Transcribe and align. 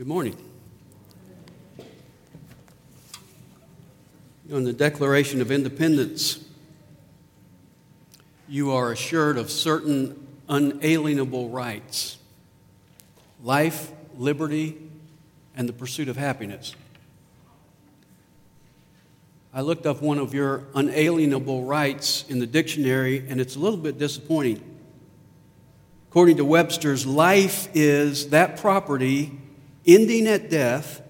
Good 0.00 0.08
morning. 0.08 0.34
On 4.50 4.64
the 4.64 4.72
Declaration 4.72 5.42
of 5.42 5.50
Independence, 5.50 6.42
you 8.48 8.72
are 8.72 8.92
assured 8.92 9.36
of 9.36 9.50
certain 9.50 10.26
unalienable 10.48 11.50
rights 11.50 12.16
life, 13.42 13.92
liberty, 14.16 14.78
and 15.54 15.68
the 15.68 15.74
pursuit 15.74 16.08
of 16.08 16.16
happiness. 16.16 16.74
I 19.52 19.60
looked 19.60 19.84
up 19.84 20.00
one 20.00 20.16
of 20.16 20.32
your 20.32 20.64
unalienable 20.74 21.64
rights 21.64 22.24
in 22.30 22.38
the 22.38 22.46
dictionary, 22.46 23.22
and 23.28 23.38
it's 23.38 23.54
a 23.54 23.58
little 23.58 23.76
bit 23.76 23.98
disappointing. 23.98 24.62
According 26.08 26.38
to 26.38 26.46
Webster's, 26.46 27.04
life 27.04 27.68
is 27.74 28.30
that 28.30 28.56
property 28.56 29.38
ending 29.94 30.26
at 30.26 30.50
death 30.50 31.02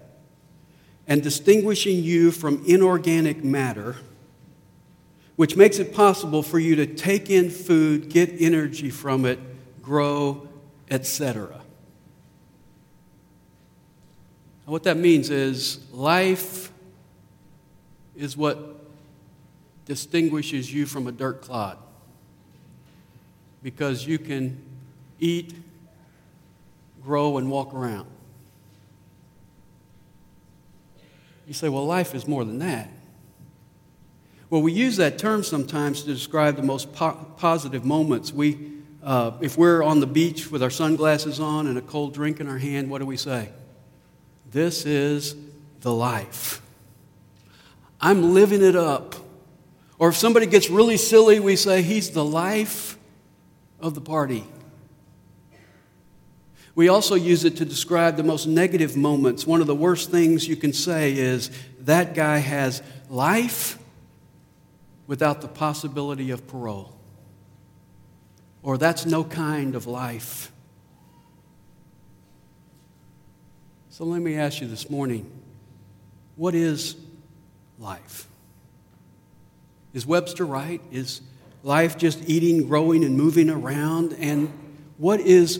and 1.07 1.21
distinguishing 1.21 2.03
you 2.03 2.31
from 2.31 2.63
inorganic 2.65 3.43
matter, 3.43 3.97
which 5.35 5.55
makes 5.55 5.79
it 5.79 5.93
possible 5.93 6.43
for 6.43 6.59
you 6.59 6.75
to 6.75 6.85
take 6.85 7.29
in 7.29 7.49
food, 7.49 8.09
get 8.09 8.29
energy 8.39 8.89
from 8.89 9.25
it, 9.25 9.39
grow, 9.81 10.47
etc. 10.89 11.61
What 14.65 14.83
that 14.83 14.97
means 14.97 15.29
is 15.29 15.79
life 15.91 16.71
is 18.15 18.37
what 18.37 18.79
distinguishes 19.85 20.73
you 20.73 20.85
from 20.85 21.07
a 21.07 21.11
dirt 21.11 21.41
clod 21.41 21.77
because 23.63 24.05
you 24.05 24.17
can 24.17 24.61
eat, 25.19 25.53
grow, 27.03 27.37
and 27.37 27.51
walk 27.51 27.73
around. 27.73 28.07
You 31.51 31.55
say, 31.55 31.67
well, 31.67 31.85
life 31.85 32.15
is 32.15 32.29
more 32.29 32.45
than 32.45 32.59
that. 32.59 32.89
Well, 34.49 34.61
we 34.61 34.71
use 34.71 34.95
that 34.95 35.17
term 35.17 35.43
sometimes 35.43 36.03
to 36.03 36.13
describe 36.13 36.55
the 36.55 36.63
most 36.63 36.93
po- 36.93 37.27
positive 37.35 37.83
moments. 37.83 38.31
We, 38.31 38.71
uh, 39.03 39.33
if 39.41 39.57
we're 39.57 39.83
on 39.83 39.99
the 39.99 40.07
beach 40.07 40.49
with 40.49 40.63
our 40.63 40.69
sunglasses 40.69 41.41
on 41.41 41.67
and 41.67 41.77
a 41.77 41.81
cold 41.81 42.13
drink 42.13 42.39
in 42.39 42.47
our 42.47 42.57
hand, 42.57 42.89
what 42.89 42.99
do 42.99 43.05
we 43.05 43.17
say? 43.17 43.49
This 44.49 44.85
is 44.85 45.35
the 45.81 45.93
life. 45.93 46.61
I'm 47.99 48.33
living 48.33 48.63
it 48.63 48.77
up. 48.77 49.13
Or 49.99 50.07
if 50.07 50.15
somebody 50.15 50.45
gets 50.45 50.69
really 50.69 50.95
silly, 50.95 51.41
we 51.41 51.57
say, 51.57 51.81
He's 51.81 52.11
the 52.11 52.23
life 52.23 52.97
of 53.81 53.93
the 53.93 53.99
party. 53.99 54.45
We 56.73 56.87
also 56.87 57.15
use 57.15 57.43
it 57.43 57.57
to 57.57 57.65
describe 57.65 58.15
the 58.15 58.23
most 58.23 58.45
negative 58.45 58.95
moments. 58.95 59.45
One 59.45 59.61
of 59.61 59.67
the 59.67 59.75
worst 59.75 60.09
things 60.09 60.47
you 60.47 60.55
can 60.55 60.73
say 60.73 61.13
is, 61.13 61.51
That 61.81 62.13
guy 62.13 62.37
has 62.37 62.81
life 63.09 63.77
without 65.07 65.41
the 65.41 65.47
possibility 65.47 66.31
of 66.31 66.47
parole. 66.47 66.97
Or 68.63 68.77
that's 68.77 69.05
no 69.05 69.23
kind 69.23 69.75
of 69.75 69.87
life. 69.87 70.51
So 73.89 74.05
let 74.05 74.21
me 74.21 74.35
ask 74.35 74.61
you 74.61 74.67
this 74.67 74.89
morning 74.89 75.29
what 76.35 76.55
is 76.55 76.95
life? 77.77 78.27
Is 79.93 80.05
Webster 80.05 80.45
right? 80.45 80.81
Is 80.91 81.21
life 81.61 81.97
just 81.97 82.29
eating, 82.29 82.67
growing, 82.67 83.03
and 83.03 83.17
moving 83.17 83.49
around? 83.49 84.13
And 84.13 84.51
what 84.97 85.19
is 85.19 85.59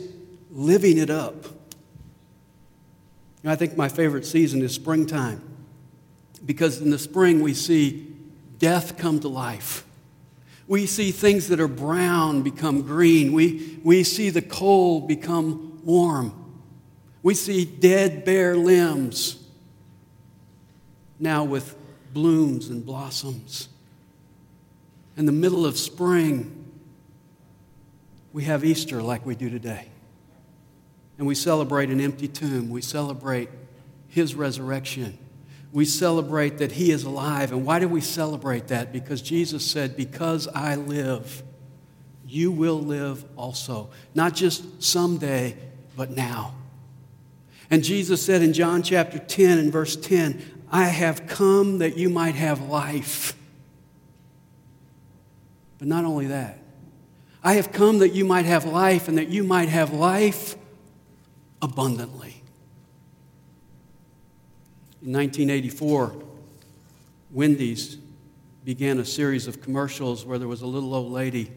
living 0.52 0.98
it 0.98 1.10
up? 1.10 1.46
I 3.44 3.56
think 3.56 3.76
my 3.76 3.90
favorite 3.90 4.26
season 4.26 4.62
is 4.62 4.74
springtime 4.74 5.42
because 6.46 6.80
in 6.80 6.92
the 6.92 7.00
spring 7.00 7.42
we 7.42 7.54
see 7.54 8.16
death 8.60 8.98
come 8.98 9.20
to 9.22 9.28
life. 9.28 9.86
We 10.68 10.86
see 10.86 11.12
things 11.12 11.48
that 11.48 11.60
are 11.60 11.68
brown 11.68 12.44
become 12.44 12.84
green. 12.84 13.34
We, 13.34 13.80
we 13.84 14.04
see 14.04 14.30
the 14.30 14.42
cold 14.42 15.08
become 15.08 15.82
warm. 15.84 16.34
We 17.24 17.34
see 17.34 17.66
dead, 17.66 18.24
bare 18.26 18.56
limbs 18.56 19.38
now 21.20 21.44
with 21.44 21.76
blooms 22.14 22.70
and 22.70 22.86
blossoms. 22.86 23.70
In 25.18 25.26
the 25.26 25.32
middle 25.32 25.66
of 25.66 25.78
spring, 25.78 26.66
we 28.34 28.46
have 28.46 28.64
Easter 28.64 29.02
like 29.02 29.26
we 29.26 29.36
do 29.36 29.50
today. 29.50 29.91
And 31.22 31.28
we 31.28 31.36
celebrate 31.36 31.92
an 31.92 32.02
empty 32.02 32.28
tomb. 32.28 32.72
We 32.72 32.82
celebrate 32.82 33.48
his 34.08 34.34
resurrection. 34.34 35.20
We 35.72 35.86
celebrate 35.86 36.58
that 36.58 36.72
he 36.72 36.90
is 36.90 37.04
alive. 37.04 37.52
And 37.52 37.64
why 37.64 37.78
do 37.78 37.88
we 37.88 38.02
celebrate 38.02 38.70
that? 38.70 38.92
Because 38.92 39.22
Jesus 39.22 39.64
said, 39.64 39.96
Because 39.96 40.48
I 40.48 40.78
live, 40.78 41.44
you 42.26 42.52
will 42.52 42.80
live 42.80 43.24
also. 43.36 43.92
Not 44.16 44.34
just 44.34 44.82
someday, 44.82 45.56
but 45.96 46.10
now. 46.10 46.56
And 47.70 47.84
Jesus 47.84 48.26
said 48.26 48.42
in 48.42 48.52
John 48.52 48.82
chapter 48.82 49.20
10 49.20 49.60
and 49.60 49.72
verse 49.72 49.96
10, 49.96 50.64
I 50.72 50.86
have 50.86 51.28
come 51.28 51.78
that 51.78 52.00
you 52.00 52.10
might 52.10 52.34
have 52.34 52.62
life. 52.62 53.36
But 55.78 55.88
not 55.88 56.04
only 56.04 56.26
that, 56.26 56.58
I 57.44 57.54
have 57.54 57.72
come 57.72 58.00
that 58.00 58.10
you 58.10 58.26
might 58.26 58.46
have 58.46 58.66
life 58.66 59.08
and 59.08 59.20
that 59.20 59.28
you 59.30 59.44
might 59.44 59.70
have 59.70 59.94
life 59.94 60.56
abundantly. 61.62 62.44
In 65.02 65.14
1984, 65.14 66.16
Wendy's 67.32 67.98
began 68.64 69.00
a 69.00 69.06
series 69.06 69.48
of 69.48 69.62
commercials 69.62 70.26
where 70.26 70.38
there 70.38 70.48
was 70.48 70.62
a 70.62 70.68
little 70.68 70.94
old 70.94 71.12
lady 71.12 71.52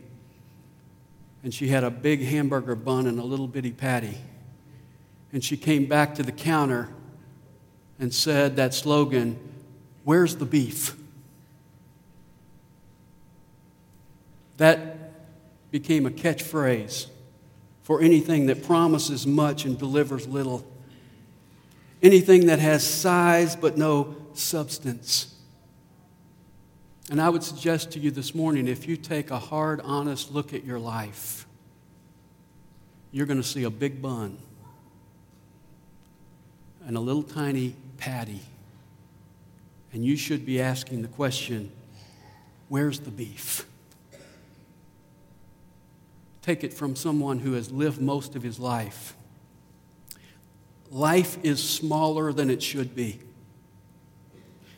and 1.44 1.52
she 1.52 1.68
had 1.68 1.84
a 1.84 1.90
big 1.90 2.22
hamburger 2.22 2.74
bun 2.74 3.06
and 3.06 3.20
a 3.20 3.22
little 3.22 3.46
bitty 3.46 3.72
patty. 3.72 4.16
And 5.30 5.44
she 5.44 5.58
came 5.58 5.84
back 5.84 6.14
to 6.14 6.22
the 6.22 6.32
counter 6.32 6.88
and 7.98 8.12
said 8.12 8.56
that 8.56 8.72
slogan, 8.72 9.38
Where's 10.04 10.36
the 10.36 10.46
beef? 10.46 10.96
That 14.56 15.12
became 15.70 16.06
a 16.06 16.10
catchphrase 16.10 17.08
for 17.84 18.00
anything 18.00 18.46
that 18.46 18.64
promises 18.64 19.26
much 19.26 19.66
and 19.66 19.78
delivers 19.78 20.26
little. 20.26 20.66
Anything 22.02 22.46
that 22.46 22.58
has 22.58 22.84
size 22.84 23.54
but 23.54 23.78
no 23.78 24.16
substance. 24.32 25.34
And 27.10 27.20
I 27.20 27.28
would 27.28 27.42
suggest 27.42 27.92
to 27.92 28.00
you 28.00 28.10
this 28.10 28.34
morning 28.34 28.66
if 28.66 28.88
you 28.88 28.96
take 28.96 29.30
a 29.30 29.38
hard, 29.38 29.82
honest 29.82 30.32
look 30.32 30.54
at 30.54 30.64
your 30.64 30.78
life, 30.78 31.46
you're 33.12 33.26
going 33.26 33.40
to 33.40 33.46
see 33.46 33.64
a 33.64 33.70
big 33.70 34.00
bun 34.00 34.38
and 36.86 36.96
a 36.96 37.00
little 37.00 37.22
tiny 37.22 37.76
patty. 37.98 38.40
And 39.92 40.04
you 40.04 40.16
should 40.16 40.46
be 40.46 40.60
asking 40.60 41.02
the 41.02 41.08
question 41.08 41.70
where's 42.68 43.00
the 43.00 43.10
beef? 43.10 43.66
Take 46.44 46.62
it 46.62 46.74
from 46.74 46.94
someone 46.94 47.38
who 47.38 47.54
has 47.54 47.72
lived 47.72 48.02
most 48.02 48.36
of 48.36 48.42
his 48.42 48.58
life. 48.60 49.16
Life 50.90 51.38
is 51.42 51.58
smaller 51.58 52.34
than 52.34 52.50
it 52.50 52.62
should 52.62 52.94
be. 52.94 53.18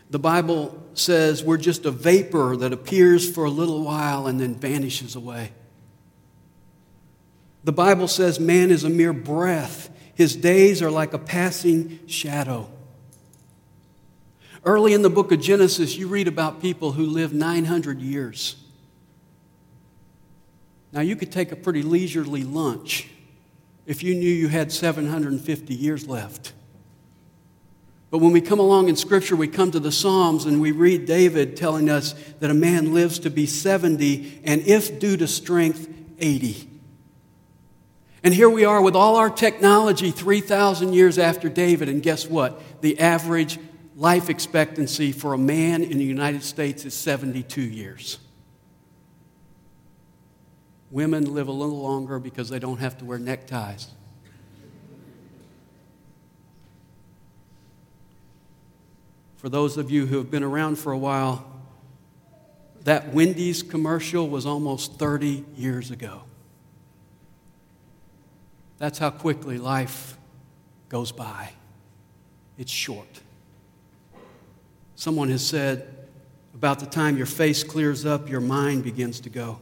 The 0.08 0.20
Bible 0.20 0.80
says 0.94 1.42
we're 1.42 1.56
just 1.56 1.84
a 1.84 1.90
vapor 1.90 2.56
that 2.58 2.72
appears 2.72 3.28
for 3.28 3.46
a 3.46 3.50
little 3.50 3.82
while 3.82 4.28
and 4.28 4.38
then 4.38 4.54
vanishes 4.54 5.16
away. 5.16 5.50
The 7.64 7.72
Bible 7.72 8.06
says 8.06 8.38
man 8.38 8.70
is 8.70 8.84
a 8.84 8.88
mere 8.88 9.12
breath, 9.12 9.90
his 10.14 10.36
days 10.36 10.82
are 10.82 10.90
like 10.92 11.14
a 11.14 11.18
passing 11.18 11.98
shadow. 12.06 12.70
Early 14.64 14.94
in 14.94 15.02
the 15.02 15.10
book 15.10 15.32
of 15.32 15.40
Genesis, 15.40 15.96
you 15.96 16.06
read 16.06 16.28
about 16.28 16.62
people 16.62 16.92
who 16.92 17.06
lived 17.06 17.34
900 17.34 18.00
years. 18.00 18.54
Now, 20.96 21.02
you 21.02 21.14
could 21.14 21.30
take 21.30 21.52
a 21.52 21.56
pretty 21.56 21.82
leisurely 21.82 22.42
lunch 22.42 23.10
if 23.84 24.02
you 24.02 24.14
knew 24.14 24.30
you 24.30 24.48
had 24.48 24.72
750 24.72 25.74
years 25.74 26.08
left. 26.08 26.54
But 28.08 28.20
when 28.20 28.32
we 28.32 28.40
come 28.40 28.60
along 28.60 28.88
in 28.88 28.96
Scripture, 28.96 29.36
we 29.36 29.46
come 29.46 29.70
to 29.72 29.78
the 29.78 29.92
Psalms 29.92 30.46
and 30.46 30.58
we 30.58 30.72
read 30.72 31.04
David 31.04 31.54
telling 31.54 31.90
us 31.90 32.14
that 32.40 32.50
a 32.50 32.54
man 32.54 32.94
lives 32.94 33.18
to 33.18 33.30
be 33.30 33.44
70 33.44 34.40
and, 34.42 34.62
if 34.62 34.98
due 34.98 35.18
to 35.18 35.28
strength, 35.28 35.86
80. 36.18 36.66
And 38.24 38.32
here 38.32 38.48
we 38.48 38.64
are 38.64 38.80
with 38.80 38.96
all 38.96 39.16
our 39.16 39.28
technology 39.28 40.10
3,000 40.10 40.94
years 40.94 41.18
after 41.18 41.50
David, 41.50 41.90
and 41.90 42.02
guess 42.02 42.24
what? 42.26 42.80
The 42.80 42.98
average 43.00 43.58
life 43.96 44.30
expectancy 44.30 45.12
for 45.12 45.34
a 45.34 45.38
man 45.38 45.82
in 45.82 45.98
the 45.98 46.04
United 46.04 46.42
States 46.42 46.86
is 46.86 46.94
72 46.94 47.60
years. 47.60 48.18
Women 50.90 51.34
live 51.34 51.48
a 51.48 51.52
little 51.52 51.80
longer 51.80 52.18
because 52.18 52.48
they 52.48 52.58
don't 52.58 52.78
have 52.78 52.98
to 52.98 53.04
wear 53.04 53.18
neckties. 53.18 53.88
For 59.36 59.48
those 59.48 59.76
of 59.76 59.90
you 59.90 60.06
who 60.06 60.18
have 60.18 60.30
been 60.30 60.42
around 60.42 60.76
for 60.76 60.92
a 60.92 60.98
while, 60.98 61.44
that 62.84 63.12
Wendy's 63.12 63.62
commercial 63.62 64.28
was 64.28 64.46
almost 64.46 64.94
30 64.94 65.44
years 65.56 65.90
ago. 65.90 66.22
That's 68.78 68.98
how 68.98 69.10
quickly 69.10 69.58
life 69.58 70.16
goes 70.88 71.10
by. 71.10 71.50
It's 72.58 72.70
short. 72.70 73.20
Someone 74.94 75.28
has 75.30 75.46
said, 75.46 76.08
about 76.54 76.80
the 76.80 76.86
time 76.86 77.16
your 77.16 77.26
face 77.26 77.62
clears 77.62 78.06
up, 78.06 78.30
your 78.30 78.40
mind 78.40 78.82
begins 78.82 79.20
to 79.20 79.30
go. 79.30 79.60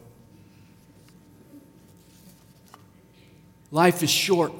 Life 3.74 4.04
is 4.04 4.10
short. 4.10 4.52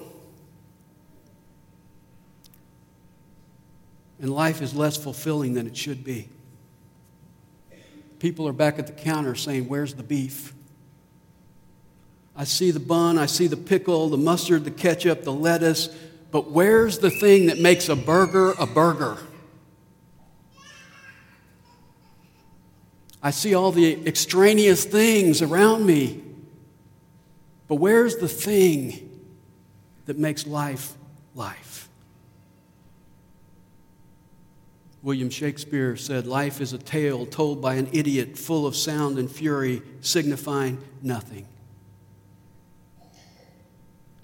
And 4.21 4.29
life 4.29 4.61
is 4.61 4.75
less 4.75 4.97
fulfilling 4.97 5.55
than 5.55 5.69
it 5.69 5.77
should 5.77 6.03
be. 6.03 6.29
People 8.19 8.49
are 8.49 8.53
back 8.53 8.81
at 8.81 8.89
the 8.89 8.93
counter 8.93 9.37
saying, 9.37 9.69
Where's 9.69 9.95
the 9.95 10.03
beef? 10.03 10.53
I 12.35 12.43
see 12.43 12.73
the 12.73 12.81
bun, 12.81 13.17
I 13.17 13.27
see 13.27 13.47
the 13.47 13.57
pickle, 13.57 14.09
the 14.09 14.17
mustard, 14.17 14.65
the 14.65 14.73
ketchup, 14.73 15.23
the 15.23 15.33
lettuce, 15.33 15.91
but 16.33 16.51
where's 16.51 16.99
the 16.99 17.11
thing 17.11 17.47
that 17.47 17.61
makes 17.61 17.89
a 17.89 17.95
burger 17.95 18.51
a 18.59 18.67
burger? 18.67 19.19
I 23.23 23.31
see 23.31 23.55
all 23.55 23.71
the 23.71 24.09
extraneous 24.09 24.85
things 24.85 25.41
around 25.41 25.87
me. 25.87 26.25
But 27.69 27.77
where's 27.77 28.17
the 28.17 28.29
thing 28.29 29.04
that 30.07 30.19
makes 30.19 30.47
life 30.47 30.95
life? 31.35 31.89
William 35.03 35.29
Shakespeare 35.29 35.97
said, 35.97 36.27
Life 36.27 36.63
is 36.63 36.73
a 36.73 36.79
tale 36.79 37.27
told 37.27 37.61
by 37.61 37.75
an 37.75 37.89
idiot, 37.93 38.39
full 38.39 38.67
of 38.67 38.75
sound 38.75 39.19
and 39.19 39.31
fury, 39.31 39.83
signifying 40.01 40.83
nothing. 41.03 41.47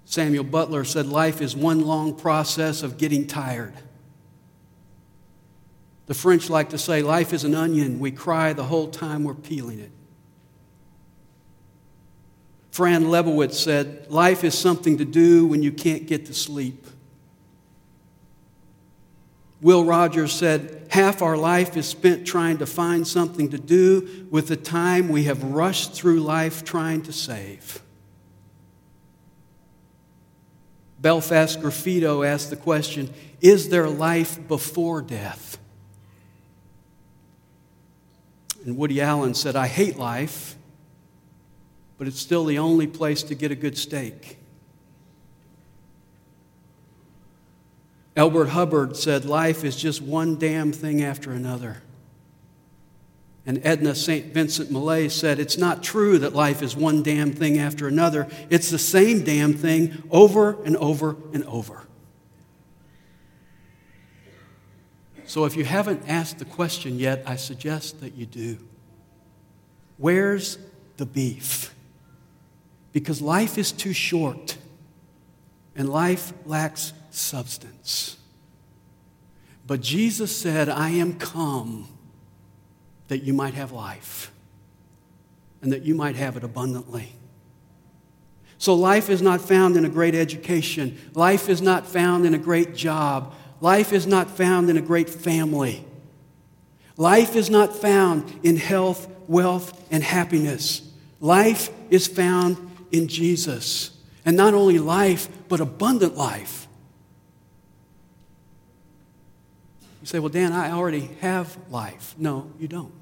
Samuel 0.06 0.44
Butler 0.44 0.84
said, 0.84 1.06
Life 1.06 1.42
is 1.42 1.54
one 1.54 1.82
long 1.82 2.14
process 2.14 2.82
of 2.82 2.96
getting 2.96 3.26
tired. 3.26 3.74
The 6.10 6.14
French 6.14 6.50
like 6.50 6.70
to 6.70 6.78
say, 6.78 7.02
life 7.02 7.32
is 7.32 7.44
an 7.44 7.54
onion. 7.54 8.00
We 8.00 8.10
cry 8.10 8.52
the 8.52 8.64
whole 8.64 8.88
time 8.88 9.22
we're 9.22 9.34
peeling 9.34 9.78
it. 9.78 9.92
Fran 12.70 13.04
Lebowitz 13.04 13.54
said, 13.54 14.10
Life 14.10 14.44
is 14.44 14.56
something 14.56 14.98
to 14.98 15.04
do 15.04 15.46
when 15.46 15.62
you 15.62 15.72
can't 15.72 16.06
get 16.06 16.26
to 16.26 16.34
sleep. 16.34 16.86
Will 19.60 19.84
Rogers 19.84 20.32
said, 20.32 20.86
Half 20.90 21.22
our 21.22 21.36
life 21.36 21.76
is 21.76 21.86
spent 21.86 22.26
trying 22.26 22.58
to 22.58 22.66
find 22.66 23.06
something 23.06 23.50
to 23.50 23.58
do 23.58 24.26
with 24.30 24.48
the 24.48 24.56
time 24.56 25.08
we 25.08 25.24
have 25.24 25.42
rushed 25.42 25.92
through 25.92 26.20
life 26.20 26.64
trying 26.64 27.02
to 27.02 27.12
save. 27.12 27.82
Belfast 31.00 31.60
Graffito 31.60 32.26
asked 32.26 32.50
the 32.50 32.56
question 32.56 33.12
Is 33.40 33.68
there 33.68 33.88
life 33.88 34.46
before 34.48 35.02
death? 35.02 35.58
And 38.64 38.76
Woody 38.76 39.00
Allen 39.00 39.34
said, 39.34 39.56
I 39.56 39.66
hate 39.66 39.96
life, 39.96 40.56
but 42.00 42.08
it's 42.08 42.18
still 42.18 42.46
the 42.46 42.58
only 42.58 42.86
place 42.86 43.22
to 43.22 43.34
get 43.34 43.50
a 43.50 43.54
good 43.54 43.76
steak. 43.76 44.38
Elbert 48.16 48.48
Hubbard 48.48 48.96
said, 48.96 49.26
Life 49.26 49.64
is 49.64 49.76
just 49.76 50.00
one 50.00 50.36
damn 50.36 50.72
thing 50.72 51.02
after 51.02 51.30
another. 51.30 51.82
And 53.44 53.60
Edna 53.64 53.94
St. 53.94 54.32
Vincent 54.32 54.70
Millay 54.70 55.10
said, 55.10 55.38
It's 55.38 55.58
not 55.58 55.82
true 55.82 56.16
that 56.16 56.34
life 56.34 56.62
is 56.62 56.74
one 56.74 57.02
damn 57.02 57.32
thing 57.32 57.58
after 57.58 57.86
another. 57.86 58.28
It's 58.48 58.70
the 58.70 58.78
same 58.78 59.22
damn 59.22 59.52
thing 59.52 60.02
over 60.10 60.56
and 60.62 60.78
over 60.78 61.16
and 61.34 61.44
over. 61.44 61.86
So 65.26 65.44
if 65.44 65.54
you 65.54 65.66
haven't 65.66 66.08
asked 66.08 66.38
the 66.38 66.46
question 66.46 66.98
yet, 66.98 67.24
I 67.26 67.36
suggest 67.36 68.00
that 68.00 68.14
you 68.14 68.24
do. 68.24 68.56
Where's 69.98 70.56
the 70.96 71.04
beef? 71.04 71.74
Because 72.92 73.22
life 73.22 73.58
is 73.58 73.72
too 73.72 73.92
short 73.92 74.56
and 75.76 75.88
life 75.88 76.32
lacks 76.44 76.92
substance. 77.10 78.16
But 79.66 79.80
Jesus 79.80 80.36
said, 80.36 80.68
I 80.68 80.90
am 80.90 81.18
come 81.18 81.86
that 83.08 83.22
you 83.22 83.32
might 83.32 83.54
have 83.54 83.72
life 83.72 84.32
and 85.62 85.72
that 85.72 85.82
you 85.82 85.94
might 85.94 86.16
have 86.16 86.36
it 86.36 86.44
abundantly. 86.44 87.12
So, 88.58 88.74
life 88.74 89.08
is 89.08 89.22
not 89.22 89.40
found 89.40 89.76
in 89.76 89.84
a 89.84 89.88
great 89.88 90.14
education. 90.14 90.98
Life 91.14 91.48
is 91.48 91.62
not 91.62 91.86
found 91.86 92.26
in 92.26 92.34
a 92.34 92.38
great 92.38 92.74
job. 92.74 93.32
Life 93.60 93.92
is 93.92 94.06
not 94.06 94.30
found 94.30 94.68
in 94.68 94.76
a 94.76 94.82
great 94.82 95.08
family. 95.08 95.84
Life 96.96 97.36
is 97.36 97.48
not 97.48 97.74
found 97.74 98.38
in 98.42 98.56
health, 98.56 99.08
wealth, 99.26 99.86
and 99.90 100.02
happiness. 100.02 100.82
Life 101.20 101.70
is 101.88 102.06
found 102.06 102.69
in 102.92 103.08
Jesus. 103.08 103.96
And 104.24 104.36
not 104.36 104.54
only 104.54 104.78
life, 104.78 105.28
but 105.48 105.60
abundant 105.60 106.16
life. 106.16 106.68
You 110.00 110.06
say, 110.06 110.18
well, 110.18 110.28
Dan, 110.28 110.52
I 110.52 110.72
already 110.72 111.10
have 111.20 111.56
life. 111.70 112.14
No, 112.18 112.50
you 112.58 112.68
don't. 112.68 112.92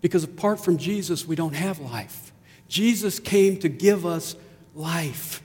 Because 0.00 0.24
apart 0.24 0.64
from 0.64 0.78
Jesus, 0.78 1.26
we 1.26 1.34
don't 1.34 1.54
have 1.54 1.80
life. 1.80 2.32
Jesus 2.68 3.18
came 3.18 3.58
to 3.58 3.68
give 3.68 4.06
us 4.06 4.36
life. 4.74 5.42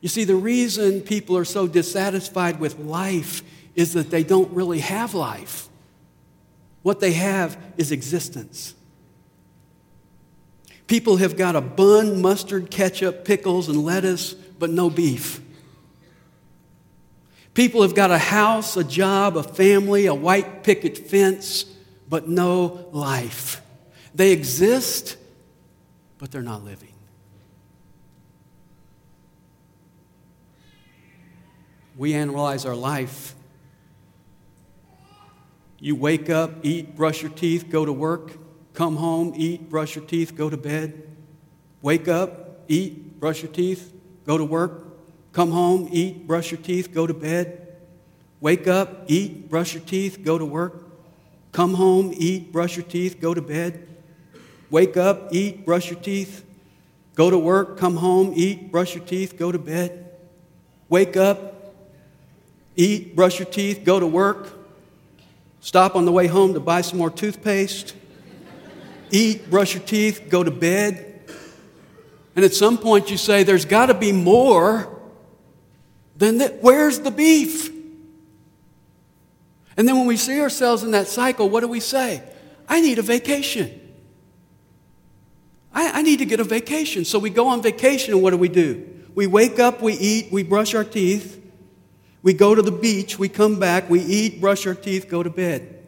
You 0.00 0.08
see, 0.08 0.24
the 0.24 0.36
reason 0.36 1.00
people 1.00 1.36
are 1.38 1.44
so 1.44 1.66
dissatisfied 1.66 2.60
with 2.60 2.78
life 2.78 3.42
is 3.74 3.94
that 3.94 4.10
they 4.10 4.24
don't 4.24 4.52
really 4.52 4.80
have 4.80 5.14
life. 5.14 5.68
What 6.82 7.00
they 7.00 7.12
have 7.12 7.56
is 7.78 7.92
existence. 7.92 8.74
People 10.92 11.16
have 11.16 11.38
got 11.38 11.56
a 11.56 11.62
bun, 11.62 12.20
mustard, 12.20 12.70
ketchup, 12.70 13.24
pickles, 13.24 13.70
and 13.70 13.82
lettuce, 13.82 14.34
but 14.34 14.68
no 14.68 14.90
beef. 14.90 15.40
People 17.54 17.80
have 17.80 17.94
got 17.94 18.10
a 18.10 18.18
house, 18.18 18.76
a 18.76 18.84
job, 18.84 19.38
a 19.38 19.42
family, 19.42 20.04
a 20.04 20.12
white 20.12 20.62
picket 20.62 20.98
fence, 20.98 21.64
but 22.10 22.28
no 22.28 22.90
life. 22.92 23.62
They 24.14 24.32
exist, 24.32 25.16
but 26.18 26.30
they're 26.30 26.42
not 26.42 26.62
living. 26.62 26.92
we 31.96 32.12
analyze 32.12 32.66
our 32.66 32.76
life. 32.76 33.34
You 35.80 35.96
wake 35.96 36.28
up, 36.28 36.52
eat, 36.62 36.94
brush 36.94 37.22
your 37.22 37.30
teeth, 37.30 37.70
go 37.70 37.86
to 37.86 37.92
work, 37.94 38.41
come 38.74 38.96
home, 38.96 39.32
eat, 39.36 39.68
brush 39.68 39.96
your 39.96 40.04
teeth, 40.04 40.36
go 40.36 40.48
to 40.48 40.56
bed. 40.56 41.02
Wake 41.82 42.08
up, 42.08 42.64
eat, 42.68 43.18
brush 43.20 43.42
your 43.42 43.52
teeth, 43.52 43.92
go 44.26 44.38
to 44.38 44.44
work, 44.44 45.32
come 45.32 45.50
home, 45.50 45.88
eat, 45.90 46.26
brush 46.26 46.50
your 46.50 46.60
teeth, 46.60 46.92
go 46.92 47.06
to 47.06 47.14
bed. 47.14 47.58
Wake 48.40 48.66
up, 48.66 49.04
eat, 49.06 49.48
brush 49.48 49.74
your 49.74 49.82
teeth, 49.82 50.20
go 50.24 50.38
to 50.38 50.44
work, 50.44 50.84
come 51.52 51.74
home, 51.74 52.12
eat, 52.16 52.52
brush 52.52 52.76
your 52.76 52.84
teeth, 52.84 53.20
go 53.20 53.34
to 53.34 53.42
bed. 53.42 53.88
Wake 54.70 54.96
up, 54.96 55.28
eat, 55.32 55.64
brush 55.64 55.90
your 55.90 56.00
teeth, 56.00 56.44
go 57.14 57.30
to 57.30 57.38
work, 57.38 57.76
come 57.76 57.96
home, 57.96 58.32
eat, 58.34 58.72
brush 58.72 58.94
your 58.94 59.04
teeth, 59.04 59.36
go 59.36 59.52
to 59.52 59.58
bed. 59.58 60.10
Wake 60.88 61.16
up, 61.16 61.74
eat, 62.74 63.14
brush 63.14 63.38
your 63.38 63.48
teeth, 63.48 63.82
go 63.84 64.00
to 64.00 64.06
work, 64.06 64.50
stop 65.60 65.94
on 65.94 66.04
the 66.04 66.12
way 66.12 66.26
home 66.26 66.54
to 66.54 66.60
buy 66.60 66.80
some 66.80 66.98
more 66.98 67.10
toothpaste, 67.10 67.94
eat, 69.12 69.48
brush 69.48 69.74
your 69.74 69.82
teeth, 69.84 70.26
go 70.28 70.42
to 70.42 70.50
bed. 70.50 71.20
And 72.34 72.44
at 72.44 72.54
some 72.54 72.78
point 72.78 73.10
you 73.10 73.16
say, 73.16 73.42
there's 73.44 73.66
got 73.66 73.86
to 73.86 73.94
be 73.94 74.10
more 74.10 75.00
than 76.16 76.38
that. 76.38 76.62
Where's 76.62 76.98
the 77.00 77.10
beef? 77.10 77.70
And 79.76 79.86
then 79.86 79.96
when 79.96 80.06
we 80.06 80.16
see 80.16 80.40
ourselves 80.40 80.82
in 80.82 80.90
that 80.92 81.06
cycle, 81.06 81.48
what 81.48 81.60
do 81.60 81.68
we 81.68 81.80
say? 81.80 82.22
I 82.68 82.80
need 82.80 82.98
a 82.98 83.02
vacation. 83.02 83.78
I, 85.74 86.00
I, 86.00 86.02
need 86.02 86.18
to 86.18 86.26
get 86.26 86.40
a 86.40 86.44
vacation. 86.44 87.04
So 87.04 87.18
we 87.18 87.30
go 87.30 87.48
on 87.48 87.62
vacation, 87.62 88.12
and 88.12 88.22
what 88.22 88.30
do 88.30 88.36
we 88.36 88.48
do? 88.48 88.88
We 89.14 89.26
wake 89.26 89.58
up, 89.58 89.80
we 89.80 89.94
eat, 89.94 90.30
we 90.30 90.42
brush 90.42 90.74
our 90.74 90.84
teeth, 90.84 91.42
we 92.22 92.34
go 92.34 92.54
to 92.54 92.62
the 92.62 92.72
beach, 92.72 93.18
we 93.18 93.28
come 93.28 93.58
back, 93.58 93.88
we 93.88 94.00
eat, 94.00 94.40
brush 94.40 94.66
our 94.66 94.74
teeth, 94.74 95.08
go 95.08 95.22
to 95.22 95.30
bed. 95.30 95.81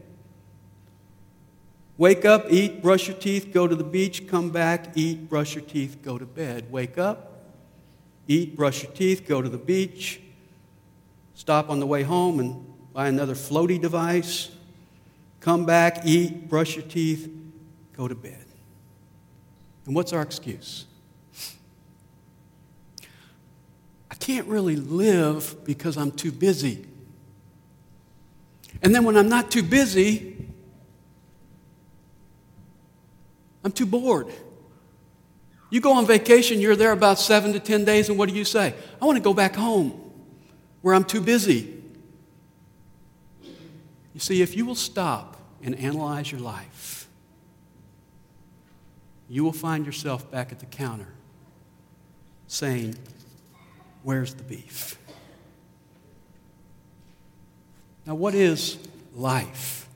Wake 1.97 2.25
up, 2.25 2.47
eat, 2.51 2.83
brush 2.83 3.07
your 3.07 3.17
teeth, 3.17 3.51
go 3.53 3.69
to 3.69 3.77
the 3.77 3.85
beach, 3.85 4.27
come 4.27 4.51
back, 4.51 4.97
eat, 4.97 5.29
brush 5.29 5.55
your 5.55 5.65
teeth, 5.65 5.99
go 6.03 6.19
to 6.19 6.27
bed. 6.27 6.71
Wake 6.73 6.99
up, 6.99 7.45
eat, 8.27 8.57
brush 8.57 8.83
your 8.83 8.91
teeth, 8.93 9.27
go 9.29 9.41
to 9.41 9.49
the 9.49 9.59
beach, 9.59 10.21
stop 11.35 11.71
on 11.71 11.79
the 11.79 11.87
way 11.87 12.03
home 12.03 12.41
and 12.41 12.67
buy 12.93 13.07
another 13.07 13.35
floaty 13.35 13.81
device, 13.81 14.51
come 15.39 15.65
back, 15.65 16.05
eat, 16.05 16.49
brush 16.49 16.75
your 16.75 16.85
teeth, 16.85 17.31
go 17.97 18.09
to 18.09 18.15
bed. 18.17 18.45
And 19.87 19.95
what's 19.95 20.13
our 20.13 20.23
excuse? 20.23 20.87
I 24.11 24.17
can't 24.17 24.49
really 24.49 24.77
live 24.77 25.65
because 25.65 25.97
I'm 25.97 26.11
too 26.11 26.33
busy. 26.33 26.87
And 28.83 28.93
then 28.93 29.05
when 29.05 29.17
I'm 29.17 29.29
not 29.29 29.51
too 29.53 29.63
busy, 29.63 30.34
I'm 33.65 33.73
too 33.73 33.87
bored. 33.87 34.29
You 35.71 35.81
go 35.81 35.95
on 35.95 36.07
vacation, 36.07 36.61
you're 36.61 36.77
there 36.77 36.93
about 36.93 37.19
seven 37.19 37.53
to 37.55 37.59
10 37.59 37.85
days, 37.85 38.09
and 38.09 38.19
what 38.19 38.29
do 38.29 38.35
you 38.35 38.45
say? 38.45 38.75
I 39.01 39.05
want 39.07 39.17
to 39.17 39.23
go 39.23 39.35
back 39.35 39.57
home 39.57 40.01
where 40.83 40.95
I'm 40.95 41.05
too 41.05 41.21
busy. 41.21 41.83
You 44.13 44.21
see, 44.21 44.43
if 44.43 44.57
you 44.57 44.67
will 44.67 44.77
stop 44.77 45.37
and 45.63 45.75
analyze 45.75 46.31
your 46.31 46.41
life, 46.41 47.09
you 49.29 49.43
will 49.43 49.53
find 49.53 49.87
yourself 49.87 50.31
back 50.31 50.53
at 50.53 50.61
the 50.61 50.67
counter 50.67 51.09
saying, 52.47 52.95
Where's 54.03 54.35
the 54.35 54.43
beef? 54.43 54.99
Now, 58.07 58.15
what 58.15 58.35
is 58.35 58.77
life? 59.15 59.89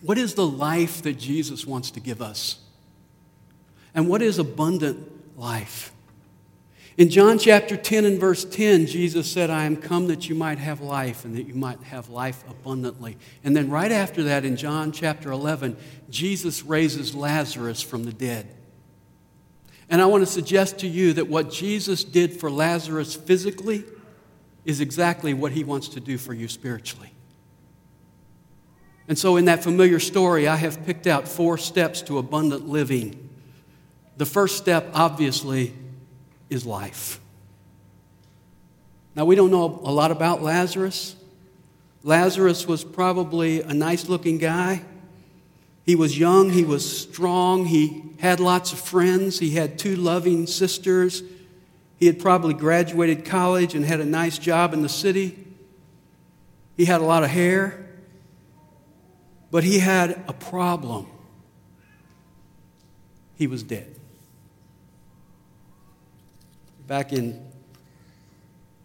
What 0.00 0.16
is 0.16 0.34
the 0.34 0.46
life 0.46 1.02
that 1.02 1.18
Jesus 1.18 1.66
wants 1.66 1.90
to 1.90 2.00
give 2.00 2.22
us? 2.22 2.60
And 3.96 4.08
what 4.08 4.22
is 4.22 4.38
abundant 4.38 5.36
life? 5.38 5.90
In 6.98 7.10
John 7.10 7.38
chapter 7.38 7.76
10 7.76 8.04
and 8.04 8.20
verse 8.20 8.44
10, 8.44 8.86
Jesus 8.86 9.30
said, 9.30 9.50
I 9.50 9.64
am 9.64 9.76
come 9.76 10.06
that 10.08 10.28
you 10.28 10.34
might 10.34 10.58
have 10.58 10.80
life 10.80 11.24
and 11.24 11.34
that 11.36 11.46
you 11.46 11.54
might 11.54 11.82
have 11.82 12.08
life 12.08 12.44
abundantly. 12.48 13.16
And 13.42 13.56
then 13.56 13.70
right 13.70 13.90
after 13.90 14.22
that, 14.24 14.44
in 14.44 14.56
John 14.56 14.92
chapter 14.92 15.30
11, 15.30 15.76
Jesus 16.08 16.62
raises 16.62 17.14
Lazarus 17.14 17.82
from 17.82 18.04
the 18.04 18.12
dead. 18.12 18.46
And 19.88 20.00
I 20.00 20.06
want 20.06 20.22
to 20.22 20.30
suggest 20.30 20.78
to 20.80 20.86
you 20.86 21.12
that 21.14 21.28
what 21.28 21.50
Jesus 21.50 22.04
did 22.04 22.38
for 22.38 22.50
Lazarus 22.50 23.14
physically 23.14 23.84
is 24.64 24.80
exactly 24.80 25.32
what 25.32 25.52
he 25.52 25.64
wants 25.64 25.88
to 25.90 26.00
do 26.00 26.18
for 26.18 26.34
you 26.34 26.48
spiritually. 26.48 27.12
And 29.08 29.18
so, 29.18 29.36
in 29.36 29.44
that 29.44 29.62
familiar 29.62 30.00
story, 30.00 30.48
I 30.48 30.56
have 30.56 30.84
picked 30.84 31.06
out 31.06 31.28
four 31.28 31.56
steps 31.56 32.02
to 32.02 32.18
abundant 32.18 32.68
living. 32.68 33.25
The 34.16 34.26
first 34.26 34.56
step, 34.56 34.90
obviously, 34.94 35.74
is 36.48 36.64
life. 36.64 37.20
Now, 39.14 39.24
we 39.24 39.34
don't 39.34 39.50
know 39.50 39.80
a 39.84 39.92
lot 39.92 40.10
about 40.10 40.42
Lazarus. 40.42 41.16
Lazarus 42.02 42.66
was 42.66 42.84
probably 42.84 43.62
a 43.62 43.74
nice 43.74 44.08
looking 44.08 44.38
guy. 44.38 44.82
He 45.84 45.96
was 45.96 46.18
young, 46.18 46.50
he 46.50 46.64
was 46.64 47.00
strong, 47.02 47.66
he 47.66 48.02
had 48.18 48.40
lots 48.40 48.72
of 48.72 48.80
friends, 48.80 49.38
he 49.38 49.50
had 49.50 49.78
two 49.78 49.96
loving 49.96 50.46
sisters. 50.46 51.22
He 51.96 52.06
had 52.06 52.18
probably 52.18 52.54
graduated 52.54 53.24
college 53.24 53.74
and 53.74 53.84
had 53.84 54.00
a 54.00 54.04
nice 54.04 54.38
job 54.38 54.74
in 54.74 54.82
the 54.82 54.88
city. 54.88 55.38
He 56.76 56.84
had 56.84 57.00
a 57.00 57.04
lot 57.04 57.22
of 57.22 57.30
hair, 57.30 57.88
but 59.50 59.64
he 59.64 59.78
had 59.78 60.22
a 60.28 60.32
problem. 60.32 61.06
He 63.36 63.46
was 63.46 63.62
dead. 63.62 63.96
Back 66.86 67.12
in 67.12 67.32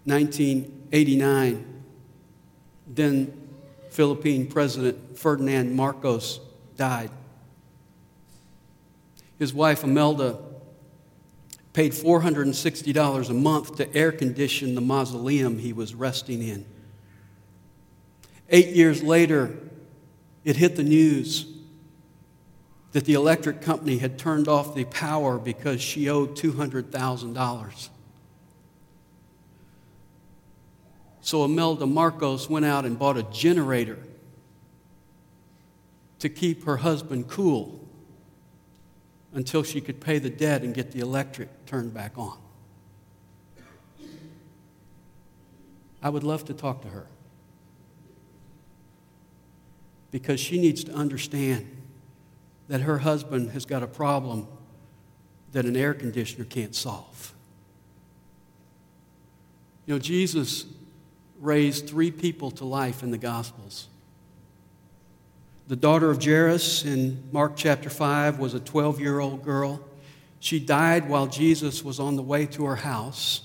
1989, 0.05 1.84
then 2.88 3.50
Philippine 3.89 4.48
President 4.48 5.17
Ferdinand 5.17 5.75
Marcos 5.75 6.39
died. 6.77 7.12
His 9.38 9.53
wife, 9.53 9.84
Imelda, 9.84 10.39
paid 11.74 11.91
$460 11.93 13.29
a 13.29 13.34
month 13.34 13.75
to 13.77 13.96
air 13.96 14.12
condition 14.12 14.75
the 14.75 14.81
mausoleum 14.81 15.60
he 15.60 15.74
was 15.74 15.96
resting 15.96 16.41
in. 16.41 16.65
Eight 18.50 18.75
years 18.75 19.01
later, 19.01 19.58
it 20.43 20.58
hit 20.58 20.75
the 20.75 20.84
news 20.84 21.46
that 22.92 23.06
the 23.06 23.14
electric 23.14 23.62
company 23.62 23.98
had 23.98 24.18
turned 24.18 24.48
off 24.48 24.76
the 24.76 24.84
power 24.86 25.38
because 25.38 25.82
she 25.82 26.10
owed 26.10 26.36
$200,000. 26.36 27.90
So 31.22 31.46
Imelda 31.46 31.86
Marcos 31.86 32.50
went 32.50 32.66
out 32.66 32.84
and 32.84 32.98
bought 32.98 33.18
a 33.18 33.24
generator 33.24 34.00
to 36.20 36.30
keep 36.30 36.66
her 36.66 36.78
husband 36.78 37.28
cool 37.28 37.88
until 39.34 39.64
she 39.64 39.80
could 39.80 40.02
pay 40.02 40.20
the 40.20 40.30
debt 40.30 40.62
and 40.62 40.74
get 40.74 40.92
the 40.92 41.00
electric 41.00 41.66
turned 41.66 41.94
back 41.94 42.18
on. 42.18 42.38
I 46.04 46.10
would 46.10 46.24
love 46.24 46.46
to 46.46 46.54
talk 46.54 46.82
to 46.82 46.90
her 46.90 47.08
because 50.10 50.40
she 50.40 50.60
needs 50.60 50.84
to 50.84 50.92
understand 50.92 51.81
that 52.72 52.82
her 52.82 53.00
husband 53.00 53.51
has 53.51 53.66
got 53.66 53.84
a 53.84 53.88
problem 53.88 54.48
that 55.51 55.66
an 55.66 55.75
air 55.75 55.94
conditioner 55.94 56.46
can't 56.46 56.74
solve. 56.74 57.34
You 59.86 59.96
know, 59.96 60.00
Jesus 60.00 60.66
raised 61.40 61.90
three 61.90 62.12
people 62.12 62.50
to 62.51 62.66
life 62.66 63.04
in 63.04 63.12
the 63.12 63.18
Gospels 63.18 63.90
the 65.72 65.78
daughter 65.78 66.12
of 66.12 66.22
Jairus 66.22 66.84
in 66.84 67.24
Mark 67.32 67.54
chapter 67.56 67.90
5 67.90 68.40
was 68.40 68.54
a 68.54 68.60
12 68.60 69.00
year 69.00 69.20
old 69.22 69.42
girl. 69.42 69.80
She 70.42 70.60
died 70.60 71.08
while 71.08 71.28
Jesus 71.28 71.82
was 71.82 71.98
on 71.98 72.18
the 72.18 72.22
way 72.22 72.46
to 72.48 72.66
her 72.66 72.75
house. 72.75 73.40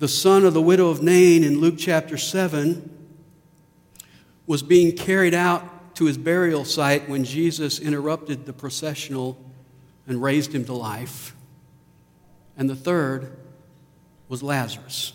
The 0.00 0.08
son 0.08 0.44
of 0.44 0.52
the 0.52 0.60
widow 0.60 0.88
of 0.88 1.00
Nain 1.00 1.44
in 1.44 1.60
Luke 1.60 1.76
chapter 1.78 2.16
7 2.16 2.90
was 4.48 4.64
being 4.64 4.96
carried 4.96 5.32
out 5.32 5.62
to 5.96 6.04
his 6.04 6.18
burial 6.18 6.64
site 6.64 7.08
when 7.08 7.24
Jesus 7.24 7.78
interrupted 7.78 8.46
the 8.46 8.52
processional 8.52 9.36
and 10.06 10.22
raised 10.22 10.54
him 10.54 10.64
to 10.66 10.74
life. 10.74 11.34
And 12.56 12.70
the 12.70 12.76
third 12.76 13.36
was 14.28 14.42
Lazarus. 14.42 15.14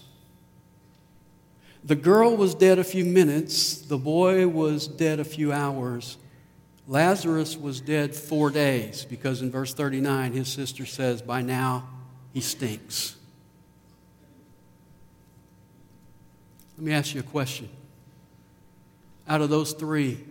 The 1.84 1.96
girl 1.96 2.36
was 2.36 2.54
dead 2.54 2.78
a 2.78 2.84
few 2.84 3.06
minutes, 3.06 3.78
the 3.78 3.98
boy 3.98 4.48
was 4.48 4.88
dead 4.88 5.20
a 5.20 5.24
few 5.24 5.52
hours. 5.52 6.18
Lazarus 6.88 7.56
was 7.56 7.80
dead 7.80 8.16
four 8.16 8.50
days 8.50 9.06
because 9.06 9.42
in 9.42 9.50
verse 9.50 9.74
39, 9.74 10.34
his 10.34 10.48
sister 10.48 10.86
says, 10.86 11.22
By 11.22 11.42
now 11.42 11.88
he 12.34 12.42
stinks. 12.42 13.16
Let 16.78 16.86
me 16.86 16.94
ask 16.94 17.14
you 17.14 17.20
a 17.20 17.24
question. 17.24 17.70
Out 19.28 19.42
of 19.42 19.50
those 19.50 19.74
three, 19.74 20.24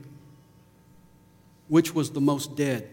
which 1.71 1.95
was 1.95 2.11
the 2.11 2.21
most 2.21 2.57
dead? 2.57 2.91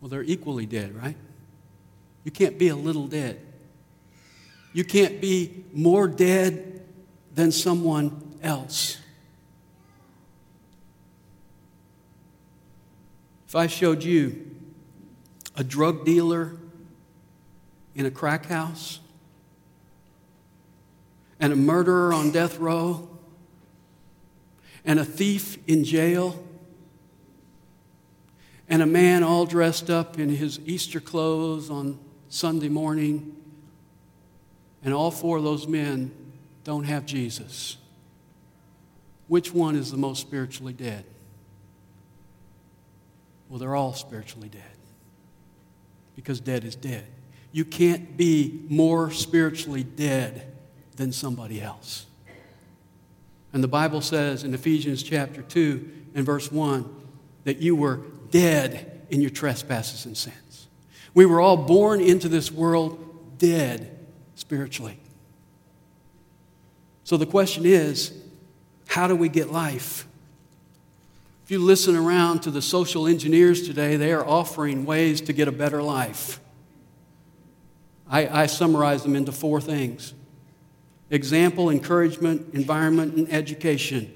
Well, 0.00 0.08
they're 0.08 0.22
equally 0.22 0.64
dead, 0.64 0.94
right? 0.94 1.16
You 2.22 2.30
can't 2.30 2.56
be 2.56 2.68
a 2.68 2.76
little 2.76 3.08
dead. 3.08 3.40
You 4.72 4.84
can't 4.84 5.20
be 5.20 5.64
more 5.72 6.06
dead 6.06 6.86
than 7.34 7.50
someone 7.50 8.38
else. 8.44 8.98
If 13.48 13.56
I 13.56 13.66
showed 13.66 14.04
you 14.04 14.54
a 15.56 15.64
drug 15.64 16.04
dealer 16.04 16.56
in 17.96 18.06
a 18.06 18.10
crack 18.12 18.46
house 18.46 19.00
and 21.40 21.52
a 21.52 21.56
murderer 21.56 22.12
on 22.12 22.30
death 22.30 22.58
row 22.58 23.08
and 24.84 24.98
a 24.98 25.04
thief 25.04 25.58
in 25.66 25.84
jail 25.84 26.42
and 28.68 28.82
a 28.82 28.86
man 28.86 29.22
all 29.22 29.46
dressed 29.46 29.88
up 29.88 30.18
in 30.18 30.28
his 30.28 30.60
Easter 30.66 31.00
clothes 31.00 31.70
on 31.70 31.98
Sunday 32.28 32.68
morning, 32.68 33.34
and 34.84 34.92
all 34.92 35.10
four 35.10 35.38
of 35.38 35.44
those 35.44 35.66
men 35.66 36.10
don't 36.64 36.84
have 36.84 37.06
Jesus. 37.06 37.78
Which 39.26 39.52
one 39.52 39.74
is 39.74 39.90
the 39.90 39.96
most 39.96 40.20
spiritually 40.20 40.74
dead? 40.74 41.04
Well, 43.48 43.58
they're 43.58 43.76
all 43.76 43.94
spiritually 43.94 44.50
dead 44.50 44.62
because 46.14 46.40
dead 46.40 46.64
is 46.64 46.76
dead. 46.76 47.06
You 47.52 47.64
can't 47.64 48.18
be 48.18 48.66
more 48.68 49.10
spiritually 49.10 49.82
dead 49.82 50.52
than 50.98 51.12
somebody 51.12 51.62
else. 51.62 52.06
And 53.52 53.64
the 53.64 53.68
Bible 53.68 54.02
says 54.02 54.44
in 54.44 54.52
Ephesians 54.52 55.02
chapter 55.02 55.40
2 55.40 55.90
and 56.14 56.26
verse 56.26 56.52
1 56.52 56.84
that 57.44 57.58
you 57.58 57.74
were 57.74 58.00
dead 58.30 59.06
in 59.08 59.22
your 59.22 59.30
trespasses 59.30 60.04
and 60.04 60.16
sins. 60.16 60.66
We 61.14 61.24
were 61.24 61.40
all 61.40 61.56
born 61.56 62.00
into 62.00 62.28
this 62.28 62.52
world 62.52 63.38
dead 63.38 63.96
spiritually. 64.34 64.98
So 67.04 67.16
the 67.16 67.26
question 67.26 67.64
is 67.64 68.12
how 68.88 69.06
do 69.06 69.16
we 69.16 69.30
get 69.30 69.50
life? 69.50 70.06
If 71.44 71.50
you 71.50 71.60
listen 71.60 71.96
around 71.96 72.40
to 72.42 72.50
the 72.50 72.60
social 72.60 73.06
engineers 73.06 73.66
today, 73.66 73.96
they 73.96 74.12
are 74.12 74.26
offering 74.26 74.84
ways 74.84 75.22
to 75.22 75.32
get 75.32 75.48
a 75.48 75.52
better 75.52 75.82
life. 75.82 76.40
I, 78.10 78.42
I 78.42 78.46
summarize 78.46 79.02
them 79.02 79.16
into 79.16 79.32
four 79.32 79.60
things 79.60 80.12
example, 81.10 81.70
encouragement, 81.70 82.54
environment, 82.54 83.14
and 83.14 83.32
education. 83.32 84.14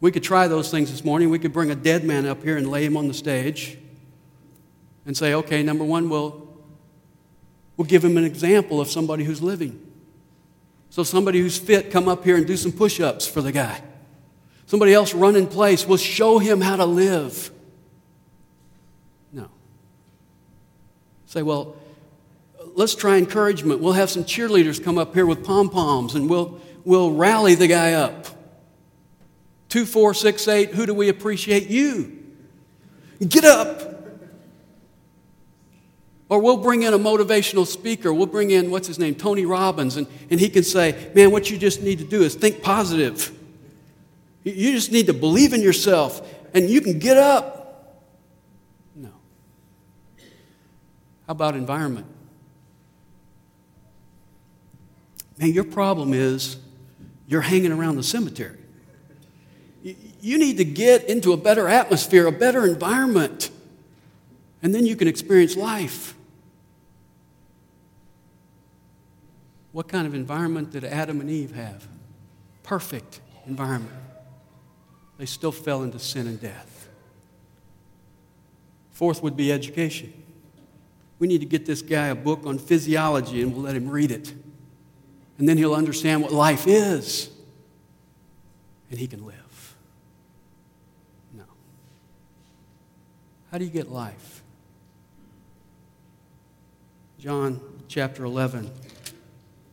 We 0.00 0.12
could 0.12 0.22
try 0.22 0.48
those 0.48 0.70
things 0.70 0.90
this 0.90 1.04
morning. 1.04 1.30
We 1.30 1.38
could 1.38 1.52
bring 1.52 1.70
a 1.70 1.74
dead 1.74 2.04
man 2.04 2.26
up 2.26 2.42
here 2.42 2.56
and 2.56 2.70
lay 2.70 2.84
him 2.84 2.96
on 2.96 3.08
the 3.08 3.14
stage 3.14 3.78
and 5.06 5.16
say, 5.16 5.34
okay, 5.34 5.62
number 5.62 5.84
one, 5.84 6.08
we'll, 6.08 6.46
we'll 7.76 7.86
give 7.86 8.04
him 8.04 8.16
an 8.16 8.24
example 8.24 8.80
of 8.80 8.88
somebody 8.88 9.24
who's 9.24 9.42
living. 9.42 9.84
So 10.90 11.02
somebody 11.02 11.40
who's 11.40 11.58
fit, 11.58 11.90
come 11.90 12.08
up 12.08 12.24
here 12.24 12.36
and 12.36 12.46
do 12.46 12.56
some 12.56 12.72
push 12.72 13.00
ups 13.00 13.26
for 13.26 13.40
the 13.40 13.52
guy. 13.52 13.82
Somebody 14.66 14.92
else 14.92 15.14
run 15.14 15.34
in 15.34 15.46
place. 15.46 15.86
We'll 15.86 15.96
show 15.96 16.38
him 16.38 16.60
how 16.60 16.76
to 16.76 16.84
live. 16.84 17.50
No. 19.32 19.48
Say, 21.26 21.42
well, 21.42 21.76
let's 22.78 22.94
try 22.94 23.16
encouragement. 23.16 23.80
We'll 23.80 23.94
have 23.94 24.08
some 24.08 24.22
cheerleaders 24.22 24.82
come 24.82 24.98
up 24.98 25.12
here 25.12 25.26
with 25.26 25.44
pom 25.44 25.68
poms 25.68 26.14
and 26.14 26.30
we'll, 26.30 26.60
we'll 26.84 27.10
rally 27.10 27.56
the 27.56 27.66
guy 27.66 27.94
up. 27.94 28.26
Two, 29.68 29.84
four, 29.84 30.14
six, 30.14 30.46
eight, 30.46 30.70
who 30.70 30.86
do 30.86 30.94
we 30.94 31.08
appreciate? 31.08 31.68
You. 31.68 32.24
Get 33.18 33.44
up. 33.44 33.82
Or 36.28 36.40
we'll 36.40 36.58
bring 36.58 36.82
in 36.82 36.94
a 36.94 36.98
motivational 36.98 37.66
speaker. 37.66 38.14
We'll 38.14 38.26
bring 38.26 38.52
in, 38.52 38.70
what's 38.70 38.86
his 38.86 38.98
name, 38.98 39.16
Tony 39.16 39.44
Robbins, 39.44 39.96
and, 39.96 40.06
and 40.30 40.38
he 40.38 40.48
can 40.48 40.62
say, 40.62 41.10
Man, 41.14 41.32
what 41.32 41.50
you 41.50 41.58
just 41.58 41.82
need 41.82 41.98
to 41.98 42.04
do 42.04 42.22
is 42.22 42.34
think 42.34 42.62
positive. 42.62 43.32
You 44.44 44.72
just 44.72 44.92
need 44.92 45.06
to 45.06 45.14
believe 45.14 45.52
in 45.52 45.62
yourself, 45.62 46.22
and 46.54 46.70
you 46.70 46.80
can 46.80 46.98
get 46.98 47.16
up. 47.16 48.04
No. 48.94 49.10
How 51.26 51.32
about 51.32 51.56
environment? 51.56 52.06
Man, 55.38 55.52
your 55.52 55.64
problem 55.64 56.12
is 56.12 56.56
you're 57.26 57.40
hanging 57.40 57.72
around 57.72 57.96
the 57.96 58.02
cemetery. 58.02 58.58
You 59.82 60.38
need 60.38 60.56
to 60.56 60.64
get 60.64 61.04
into 61.04 61.32
a 61.32 61.36
better 61.36 61.68
atmosphere, 61.68 62.26
a 62.26 62.32
better 62.32 62.66
environment, 62.66 63.50
and 64.62 64.74
then 64.74 64.84
you 64.84 64.96
can 64.96 65.06
experience 65.06 65.56
life. 65.56 66.14
What 69.70 69.86
kind 69.86 70.06
of 70.06 70.14
environment 70.14 70.72
did 70.72 70.84
Adam 70.84 71.20
and 71.20 71.30
Eve 71.30 71.54
have? 71.54 71.86
Perfect 72.64 73.20
environment. 73.46 73.94
They 75.18 75.26
still 75.26 75.52
fell 75.52 75.82
into 75.82 75.98
sin 75.98 76.26
and 76.26 76.40
death. 76.40 76.88
Fourth 78.90 79.22
would 79.22 79.36
be 79.36 79.52
education. 79.52 80.12
We 81.20 81.28
need 81.28 81.38
to 81.38 81.46
get 81.46 81.66
this 81.66 81.82
guy 81.82 82.08
a 82.08 82.14
book 82.16 82.44
on 82.44 82.58
physiology 82.58 83.42
and 83.42 83.52
we'll 83.52 83.62
let 83.62 83.76
him 83.76 83.88
read 83.88 84.10
it. 84.10 84.32
And 85.38 85.48
then 85.48 85.56
he'll 85.56 85.74
understand 85.74 86.22
what 86.22 86.32
life 86.32 86.66
is 86.66 87.30
and 88.90 88.98
he 88.98 89.06
can 89.06 89.24
live. 89.24 89.76
No. 91.34 91.44
How 93.50 93.58
do 93.58 93.64
you 93.64 93.70
get 93.70 93.90
life? 93.90 94.42
John 97.18 97.60
chapter 97.88 98.24
11 98.24 98.70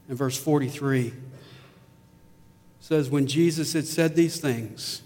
and 0.09 0.17
verse 0.17 0.37
43 0.37 1.13
says, 2.79 3.09
When 3.09 3.27
Jesus 3.27 3.73
had 3.73 3.85
said 3.85 4.15
these 4.15 4.39
things, 4.39 5.01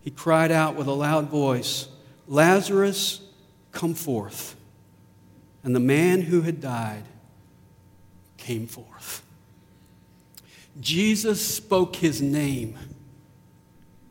he 0.00 0.10
cried 0.10 0.50
out 0.50 0.76
with 0.76 0.86
a 0.86 0.92
loud 0.92 1.28
voice, 1.28 1.88
Lazarus, 2.26 3.20
come 3.72 3.94
forth. 3.94 4.56
And 5.62 5.74
the 5.74 5.80
man 5.80 6.22
who 6.22 6.42
had 6.42 6.60
died 6.60 7.04
came 8.36 8.66
forth. 8.66 9.25
Jesus 10.80 11.44
spoke 11.44 11.96
his 11.96 12.20
name 12.20 12.78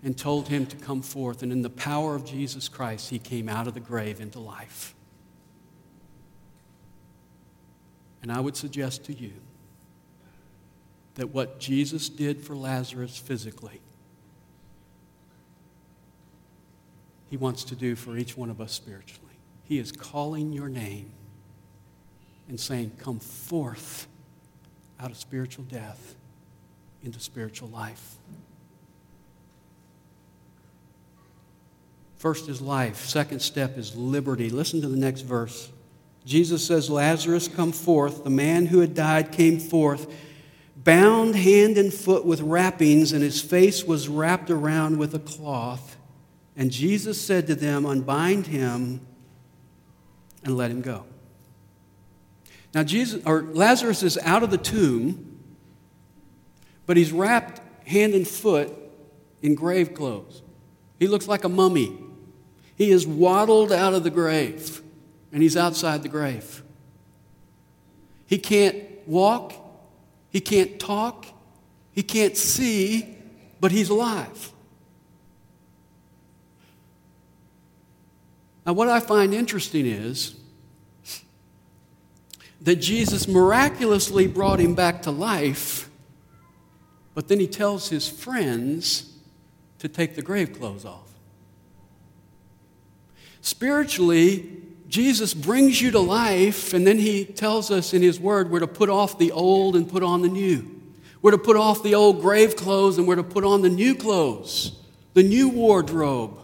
and 0.04 0.18
told 0.18 0.48
him 0.48 0.66
to 0.68 0.76
come 0.78 1.02
forth. 1.02 1.44
And 1.44 1.52
in 1.52 1.62
the 1.62 1.70
power 1.70 2.16
of 2.16 2.26
Jesus 2.26 2.68
Christ, 2.70 3.10
he 3.10 3.20
came 3.20 3.50
out 3.50 3.68
of 3.68 3.74
the 3.74 3.80
grave 3.80 4.20
into 4.20 4.40
life. 4.40 4.94
And 8.22 8.32
I 8.32 8.40
would 8.40 8.56
suggest 8.56 9.04
to 9.06 9.14
you 9.14 9.34
that 11.16 11.30
what 11.30 11.60
Jesus 11.60 12.10
did 12.10 12.44
for 12.44 12.56
Lazarus 12.56 13.18
physically, 13.18 13.82
he 17.30 17.38
wants 17.38 17.64
to 17.66 17.76
do 17.76 17.96
for 17.96 18.18
each 18.18 18.36
one 18.36 18.50
of 18.50 18.62
us 18.62 18.72
spiritually. 18.72 19.22
He 19.64 19.80
is 19.80 19.92
calling 19.92 20.54
your 20.54 20.70
name 20.70 21.12
and 22.48 22.60
saying, 22.60 22.92
Come 23.00 23.20
forth 23.20 24.08
out 25.00 25.12
of 25.12 25.18
spiritual 25.18 25.66
death 25.66 26.16
into 27.06 27.20
spiritual 27.20 27.70
life. 27.70 28.16
First 32.18 32.50
is 32.50 32.62
life. 32.62 33.06
Second 33.06 33.42
step 33.42 33.78
is 33.78 33.96
liberty. 33.96 34.50
Listen 34.50 34.82
to 34.82 34.88
the 34.88 34.98
next 34.98 35.22
verse. 35.22 35.72
Jesus 36.26 36.66
says, 36.66 36.90
Lazarus, 36.90 37.48
come 37.48 37.72
forth. 37.72 38.24
The 38.24 38.32
man 38.32 38.66
who 38.66 38.80
had 38.80 38.96
died 38.96 39.32
came 39.32 39.60
forth 39.60 40.12
bound 40.76 41.36
hand 41.36 41.78
and 41.78 41.94
foot 41.94 42.26
with 42.26 42.42
wrappings, 42.42 43.12
and 43.12 43.22
his 43.22 43.42
face 43.42 43.84
was 43.84 44.08
wrapped 44.08 44.50
around 44.50 44.98
with 44.98 45.14
a 45.14 45.20
cloth. 45.20 45.98
And 46.56 46.72
Jesus 46.72 47.20
said 47.20 47.48
to 47.48 47.56
them, 47.56 47.86
Unbind 47.86 48.48
him 48.48 49.06
and 50.44 50.56
let 50.56 50.72
him 50.72 50.82
go. 50.82 51.06
Now, 52.74 52.84
Jesus, 52.84 53.22
or 53.26 53.42
Lazarus 53.42 54.04
is 54.04 54.18
out 54.20 54.44
of 54.44 54.52
the 54.52 54.58
tomb, 54.58 55.35
but 56.86 56.98
he's 56.98 57.12
wrapped 57.12 57.62
hand 57.88 58.14
and 58.14 58.28
foot 58.28 58.72
in 59.42 59.56
grave 59.56 59.94
clothes. 59.94 60.42
He 61.00 61.08
looks 61.08 61.28
like 61.28 61.44
a 61.44 61.50
mummy. 61.50 61.98
He 62.76 62.92
is 62.92 63.06
waddled 63.08 63.72
out 63.72 63.94
of 63.94 64.04
the 64.04 64.10
grave, 64.10 64.82
and 65.32 65.42
he's 65.42 65.56
outside 65.56 66.04
the 66.04 66.10
grave. 66.10 66.64
He 68.26 68.38
can't 68.38 68.84
walk, 69.08 69.54
he 70.30 70.42
can't 70.42 70.80
talk, 70.80 71.26
he 71.92 72.04
can't 72.04 72.36
see, 72.36 73.18
but 73.60 73.72
he's 73.72 73.90
alive. 73.90 74.52
Now, 78.66 78.74
what 78.74 78.90
I 78.90 79.00
find 79.00 79.34
interesting 79.34 79.86
is 79.86 80.36
that 82.62 82.78
Jesus 82.78 83.28
miraculously 83.28 84.26
brought 84.28 84.60
him 84.60 84.74
back 84.74 85.04
to 85.04 85.12
life, 85.12 85.85
but 87.16 87.28
then 87.28 87.40
he 87.40 87.48
tells 87.48 87.90
his 87.90 88.08
friends 88.08 89.18
to 89.80 89.88
take 89.88 90.16
the 90.16 90.22
grave 90.22 90.54
clothes 90.60 90.86
off. 90.86 91.10
Spiritually, 93.42 94.62
Jesus 94.88 95.34
brings 95.34 95.82
you 95.82 95.92
to 95.92 96.00
life, 96.00 96.74
and 96.74 96.86
then 96.86 97.00
he 97.00 97.26
tells 97.26 97.72
us 97.72 97.94
in 97.94 98.02
his 98.02 98.20
word 98.20 98.52
we're 98.52 98.60
to 98.60 98.68
put 98.68 98.90
off 98.90 99.18
the 99.18 99.32
old 99.32 99.76
and 99.76 99.90
put 99.90 100.04
on 100.04 100.22
the 100.22 100.28
new. 100.28 100.72
We're 101.22 101.32
to 101.32 101.38
put 101.38 101.56
off 101.56 101.82
the 101.82 101.96
old 101.96 102.22
grave 102.22 102.56
clothes 102.56 103.00
and 103.00 103.08
we're 103.08 103.16
to 103.16 103.24
put 103.24 103.44
on 103.44 103.64
the 103.64 103.70
new 103.70 103.96
clothes, 103.96 104.80
the 105.14 105.24
new 105.24 105.50
wardrobe 105.50 106.38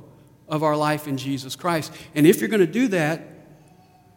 of 0.47 0.63
our 0.63 0.75
life 0.75 1.07
in 1.07 1.17
Jesus 1.17 1.55
Christ. 1.55 1.93
And 2.15 2.25
if 2.25 2.39
you're 2.39 2.49
going 2.49 2.61
to 2.61 2.65
do 2.65 2.87
that, 2.87 3.21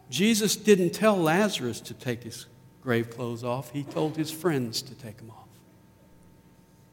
Jesus 0.09 0.55
didn't 0.55 0.91
tell 0.91 1.17
Lazarus 1.17 1.81
to 1.81 1.93
take 1.93 2.23
his 2.23 2.47
grave 2.81 3.09
clothes 3.09 3.43
off, 3.43 3.71
he 3.71 3.83
told 3.83 4.17
his 4.17 4.31
friends 4.31 4.81
to 4.83 4.95
take 4.95 5.17
them 5.17 5.31
off. 5.31 5.44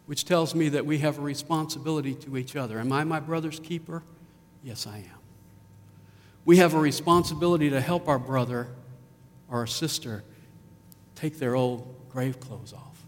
Which 0.07 0.25
tells 0.25 0.55
me 0.55 0.69
that 0.71 0.85
we 0.85 0.99
have 0.99 1.19
a 1.19 1.23
responsibility 1.23 2.15
to 2.17 2.37
each 2.37 2.57
other. 2.57 2.79
Am 2.79 2.93
I 2.93 3.05
my 3.05 3.21
brother's 3.21 3.61
keeper? 3.61 4.03
Yes, 4.63 4.87
I 4.87 4.99
am 4.99 5.23
we 6.45 6.57
have 6.57 6.75
a 6.75 6.79
responsibility 6.79 7.71
to 7.71 7.81
help 7.81 8.09
our 8.09 8.19
brother 8.19 8.69
or 9.49 9.59
our 9.59 9.67
sister 9.67 10.25
take 11.15 11.39
their 11.39 11.55
old 11.55 12.09
grave 12.09 12.41
clothes 12.41 12.73
off. 12.73 13.05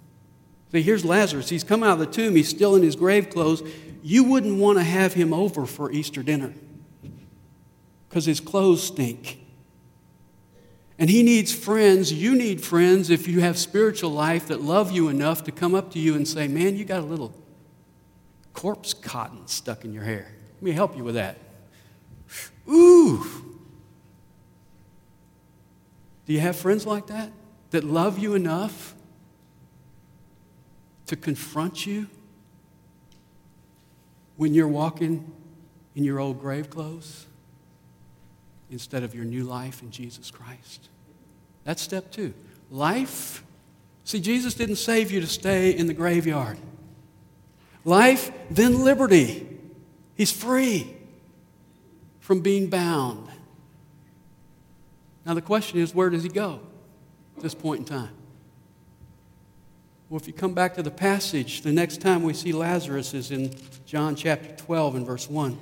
See, 0.72 0.82
here's 0.82 1.04
Lazarus. 1.04 1.48
He's 1.48 1.64
come 1.64 1.82
out 1.82 1.94
of 1.94 1.98
the 1.98 2.06
tomb, 2.06 2.36
he's 2.36 2.48
still 2.48 2.76
in 2.76 2.82
his 2.82 2.96
grave 2.96 3.30
clothes. 3.30 3.62
You 4.02 4.24
wouldn't 4.24 4.58
want 4.58 4.78
to 4.78 4.84
have 4.84 5.14
him 5.14 5.32
over 5.32 5.66
for 5.66 5.90
Easter 5.90 6.22
dinner 6.22 6.52
because 8.08 8.26
his 8.26 8.40
clothes 8.40 8.82
stink. 8.82 9.43
And 10.98 11.10
he 11.10 11.22
needs 11.22 11.52
friends. 11.52 12.12
You 12.12 12.34
need 12.34 12.62
friends 12.62 13.10
if 13.10 13.26
you 13.26 13.40
have 13.40 13.58
spiritual 13.58 14.10
life 14.10 14.46
that 14.48 14.60
love 14.60 14.92
you 14.92 15.08
enough 15.08 15.42
to 15.44 15.52
come 15.52 15.74
up 15.74 15.90
to 15.92 15.98
you 15.98 16.14
and 16.14 16.26
say, 16.26 16.46
Man, 16.46 16.76
you 16.76 16.84
got 16.84 17.00
a 17.00 17.06
little 17.06 17.34
corpse 18.52 18.94
cotton 18.94 19.46
stuck 19.48 19.84
in 19.84 19.92
your 19.92 20.04
hair. 20.04 20.32
Let 20.54 20.62
me 20.62 20.72
help 20.72 20.96
you 20.96 21.02
with 21.02 21.16
that. 21.16 21.38
Ooh. 22.68 23.26
Do 26.26 26.32
you 26.32 26.40
have 26.40 26.56
friends 26.56 26.86
like 26.86 27.08
that 27.08 27.30
that 27.70 27.84
love 27.84 28.18
you 28.18 28.34
enough 28.34 28.94
to 31.06 31.16
confront 31.16 31.86
you 31.86 32.08
when 34.36 34.54
you're 34.54 34.68
walking 34.68 35.30
in 35.94 36.04
your 36.04 36.18
old 36.18 36.40
grave 36.40 36.70
clothes 36.70 37.26
instead 38.70 39.02
of 39.02 39.14
your 39.14 39.24
new 39.24 39.44
life 39.44 39.82
in 39.82 39.90
Jesus 39.90 40.30
Christ? 40.30 40.88
That's 41.64 41.82
step 41.82 42.10
two. 42.10 42.34
Life. 42.70 43.42
See, 44.04 44.20
Jesus 44.20 44.54
didn't 44.54 44.76
save 44.76 45.10
you 45.10 45.20
to 45.20 45.26
stay 45.26 45.70
in 45.70 45.86
the 45.86 45.94
graveyard. 45.94 46.58
Life, 47.84 48.30
then 48.50 48.82
liberty. 48.82 49.46
He's 50.14 50.30
free 50.30 50.94
from 52.20 52.40
being 52.40 52.68
bound. 52.68 53.28
Now, 55.26 55.34
the 55.34 55.42
question 55.42 55.78
is 55.78 55.94
where 55.94 56.10
does 56.10 56.22
he 56.22 56.28
go 56.28 56.60
at 57.36 57.42
this 57.42 57.54
point 57.54 57.80
in 57.80 57.84
time? 57.86 58.10
Well, 60.08 60.20
if 60.20 60.26
you 60.26 60.32
come 60.32 60.52
back 60.52 60.74
to 60.74 60.82
the 60.82 60.90
passage, 60.90 61.62
the 61.62 61.72
next 61.72 62.00
time 62.00 62.22
we 62.22 62.34
see 62.34 62.52
Lazarus 62.52 63.14
is 63.14 63.30
in 63.30 63.54
John 63.86 64.14
chapter 64.14 64.54
12 64.54 64.96
and 64.96 65.06
verse 65.06 65.28
1. 65.28 65.58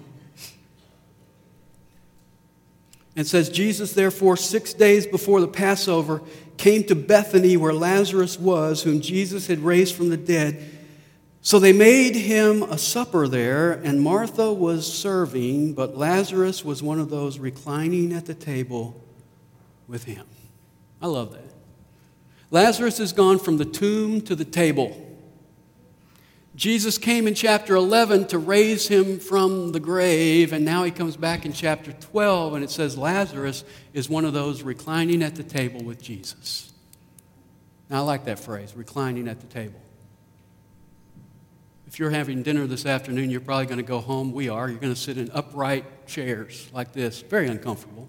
It 3.15 3.27
says, 3.27 3.51
Jesus, 3.51 3.93
therefore, 3.93 4.37
six 4.37 4.73
days 4.73 5.07
before 5.07 5.41
the 5.41 5.49
Passover, 5.49 6.23
came 6.57 6.85
to 6.85 6.95
Bethany 6.95 7.57
where 7.57 7.75
Lazarus 7.75 8.39
was, 8.39 8.83
whom 8.83 9.01
Jesus 9.01 9.47
had 9.47 9.59
raised 9.61 9.95
from 9.95 10.09
the 10.09 10.17
dead. 10.17 10.71
So 11.43 11.59
they 11.59 11.73
made 11.73 12.15
him 12.15 12.63
a 12.63 12.79
supper 12.79 13.29
there, 13.29 13.73
and 13.73 14.01
Martha 14.01 14.53
was 14.53 14.91
serving, 14.91 15.75
but 15.75 15.97
Lazarus 15.97 16.65
was 16.65 16.83
one 16.83 17.01
of 17.01 17.11
those 17.11 17.39
reclining 17.39 18.13
at 18.13 18.27
the 18.27 18.35
table 18.35 18.99
with 19.89 20.05
him. 20.05 20.27
I 21.03 21.09
love 21.09 21.33
that. 21.33 21.53
Lazarus 22.51 22.99
has 22.99 23.13
gone 23.13 23.39
from 23.39 23.57
the 23.57 23.65
tomb 23.65 24.21
to 24.23 24.35
the 24.37 24.45
table. 24.45 25.12
Jesus 26.55 26.99
came 26.99 27.27
in 27.27 27.35
chapter 27.35 27.75
11 27.75 28.27
to 28.29 28.39
raise 28.39 28.87
him 28.87 29.19
from 29.19 29.73
the 29.73 29.81
grave, 29.81 30.53
and 30.53 30.65
now 30.65 30.85
he 30.85 30.91
comes 30.91 31.17
back 31.17 31.47
in 31.47 31.53
chapter 31.55 31.93
12, 31.93 32.55
and 32.55 32.63
it 32.63 32.71
says 32.71 32.99
Lazarus 32.99 33.65
is 33.95 34.11
one 34.11 34.27
of 34.27 34.35
those 34.35 34.63
reclining 34.63 35.23
at 35.23 35.35
the 35.35 35.43
table 35.43 35.83
with 35.83 36.03
Jesus. 36.03 36.71
Now, 37.89 37.99
I 37.99 38.01
like 38.01 38.27
that 38.27 38.39
phrase, 38.39 38.75
reclining 38.77 39.29
at 39.29 39.41
the 39.41 39.47
table. 39.47 39.81
If 41.87 41.99
you're 41.99 42.11
having 42.11 42.43
dinner 42.43 42.67
this 42.67 42.87
afternoon, 42.87 43.31
you're 43.31 43.41
probably 43.41 43.67
going 43.67 43.79
to 43.79 43.83
go 43.83 44.01
home. 44.01 44.33
We 44.33 44.49
are. 44.49 44.69
You're 44.69 44.79
going 44.79 44.95
to 44.95 45.01
sit 45.01 45.19
in 45.19 45.31
upright 45.33 46.07
chairs 46.07 46.69
like 46.73 46.93
this, 46.93 47.21
very 47.23 47.49
uncomfortable. 47.49 48.09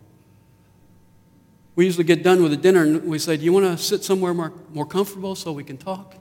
We 1.75 1.85
usually 1.85 2.03
get 2.05 2.23
done 2.23 2.41
with 2.41 2.51
the 2.51 2.57
dinner 2.57 2.83
and 2.83 3.03
we 3.05 3.19
say, 3.19 3.35
Do 3.35 3.43
you 3.43 3.51
want 3.51 3.65
to 3.65 3.77
sit 3.83 4.03
somewhere 4.03 4.33
more, 4.33 4.53
more 4.69 4.85
comfortable 4.85 5.35
so 5.35 5.51
we 5.51 5.63
can 5.63 5.77
talk? 5.77 6.15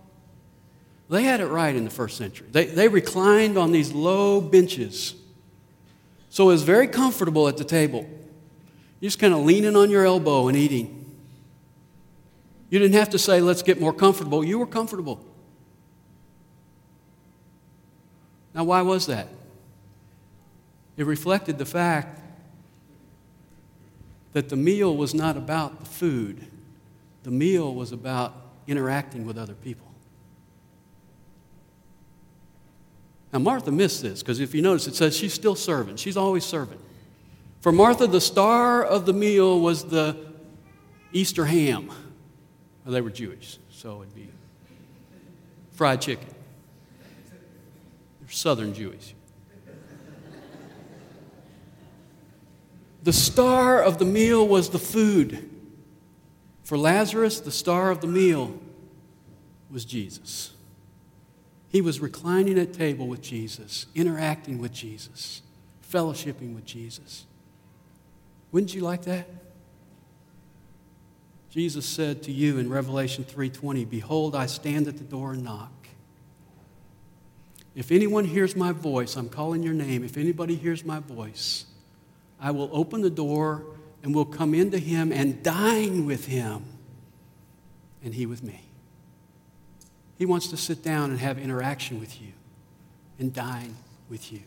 They 1.13 1.25
had 1.25 1.41
it 1.41 1.49
right 1.49 1.77
in 1.77 1.85
the 1.85 1.91
first 1.91 2.17
century. 2.17 2.47
They, 2.51 2.65
they 2.65 2.89
reclined 2.89 3.59
on 3.59 3.71
these 3.71 3.93
low 3.93 4.41
benches. 4.41 5.15
So 6.31 6.45
it 6.45 6.53
was 6.55 6.63
very 6.63 6.89
comfortable 6.89 7.49
at 7.49 7.59
the 7.59 7.65
table. 7.65 8.09
You're 8.99 9.09
just 9.09 9.19
kind 9.19 9.35
of 9.35 9.41
leaning 9.41 9.77
on 9.77 9.91
your 9.91 10.07
elbow 10.07 10.49
and 10.49 10.57
eating. 10.57 11.15
You 12.71 12.79
didn't 12.79 12.95
have 12.95 13.11
to 13.11 13.19
say, 13.19 13.43
Let's 13.43 13.63
get 13.63 13.79
more 13.79 13.93
comfortable. 13.93 14.43
You 14.43 14.59
were 14.59 14.67
comfortable. 14.67 15.23
Now, 18.55 18.65
why 18.65 18.81
was 18.81 19.05
that? 19.05 19.29
It 20.97 21.05
reflected 21.05 21.59
the 21.59 21.67
fact 21.67 22.23
that 24.33 24.49
the 24.49 24.57
meal 24.57 24.97
was 24.97 25.13
not 25.13 25.37
about 25.37 25.81
the 25.81 25.87
food, 25.87 26.47
the 27.23 27.31
meal 27.31 27.75
was 27.75 27.93
about 27.93 28.35
interacting 28.67 29.27
with 29.27 29.37
other 29.37 29.53
people. 29.53 29.92
Now, 33.33 33.39
Martha 33.39 33.73
missed 33.73 34.03
this 34.03 34.23
because 34.23 34.41
if 34.41 34.55
you 34.55 34.61
notice, 34.61 34.87
it 34.87 34.95
says 34.95 35.17
she's 35.17 35.33
still 35.33 35.55
serving. 35.55 35.97
She's 35.97 36.17
always 36.17 36.45
serving. 36.45 36.79
For 37.61 37.73
Martha, 37.73 38.07
the 38.07 38.21
star 38.21 38.85
of 38.85 39.07
the 39.07 39.13
meal 39.13 39.61
was 39.61 39.85
the 39.85 40.17
Easter 41.13 41.47
ham. 41.47 41.89
Well, 42.85 42.93
they 42.93 43.01
were 43.01 43.11
Jewish, 43.11 43.59
so 43.71 44.03
it'd 44.03 44.15
be 44.15 44.29
fried 45.71 46.01
chicken. 46.01 46.27
They're 48.21 48.31
Southern 48.31 48.75
Jewish. 48.75 49.15
The 53.03 53.13
star 53.13 53.83
of 53.83 53.99
the 53.99 54.05
meal 54.05 54.47
was 54.47 54.71
the 54.71 54.79
food. 54.79 55.49
For 56.63 56.79
Lazarus, 56.79 57.41
the 57.41 57.51
star 57.51 57.91
of 57.91 58.01
the 58.01 58.07
meal 58.07 58.59
was 59.71 59.85
Jesus. 59.85 60.53
He 61.73 61.81
was 61.81 62.01
reclining 62.01 62.59
at 62.59 62.75
table 62.75 63.09
with 63.09 63.23
Jesus, 63.23 63.87
interacting 63.95 64.59
with 64.59 64.73
Jesus, 64.73 65.41
fellowshipping 65.91 66.55
with 66.55 66.67
Jesus. 66.67 67.25
Wouldn't 68.53 68.75
you 68.75 68.83
like 68.83 69.03
that? 69.05 69.27
Jesus 71.49 71.87
said 71.87 72.23
to 72.25 72.33
you 72.33 72.59
in 72.59 72.69
Revelation 72.69 73.25
3:20, 73.25 73.87
"Behold, 73.87 74.37
I 74.37 74.45
stand 74.45 74.87
at 74.87 74.99
the 74.99 75.05
door 75.05 75.33
and 75.33 75.45
knock. 75.45 75.89
If 77.75 77.91
anyone 77.91 78.27
hears 78.27 78.55
my 78.55 78.73
voice, 78.73 79.17
I'm 79.17 79.31
calling 79.31 79.63
your 79.63 79.73
name. 79.73 80.05
If 80.05 80.19
anybody 80.19 80.57
hears 80.57 80.85
my 80.85 81.01
voice, 81.01 81.65
I 82.39 82.51
will 82.51 82.69
open 82.71 83.01
the 83.01 83.11
door 83.11 83.65
and 84.03 84.15
will 84.15 84.27
come 84.27 84.53
into 84.53 84.79
him 84.79 85.11
and 85.11 85.43
dine 85.43 86.05
with 86.05 86.27
him, 86.27 86.65
and 88.05 88.13
he 88.13 88.27
with 88.27 88.43
me. 88.43 88.72
He 90.23 90.27
wants 90.27 90.47
to 90.51 90.57
sit 90.57 90.85
down 90.85 91.11
and 91.11 91.19
have 91.19 91.37
interaction 91.37 91.99
with 91.99 92.23
you 92.23 92.29
and 93.19 93.35
dine 93.35 93.75
with 94.09 94.33
you. 94.33 94.39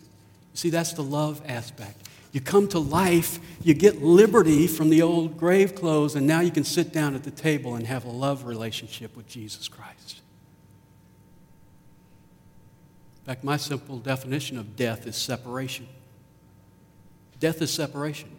See, 0.53 0.69
that's 0.69 0.93
the 0.93 1.03
love 1.03 1.41
aspect. 1.45 2.07
You 2.31 2.39
come 2.39 2.69
to 2.69 2.79
life, 2.79 3.39
you 3.61 3.73
get 3.73 4.01
liberty 4.01 4.67
from 4.67 4.89
the 4.89 5.01
old 5.01 5.37
grave 5.37 5.75
clothes, 5.75 6.15
and 6.15 6.25
now 6.25 6.39
you 6.39 6.49
can 6.49 6.63
sit 6.63 6.93
down 6.93 7.13
at 7.13 7.25
the 7.25 7.29
table 7.29 7.75
and 7.75 7.85
have 7.87 8.05
a 8.05 8.09
love 8.09 8.45
relationship 8.45 9.17
with 9.17 9.27
Jesus 9.27 9.67
Christ. 9.67 10.21
In 13.19 13.25
fact, 13.25 13.43
my 13.43 13.57
simple 13.57 13.97
definition 13.97 14.57
of 14.57 14.77
death 14.77 15.05
is 15.05 15.17
separation. 15.17 15.89
Death 17.41 17.61
is 17.61 17.69
separation. 17.69 18.29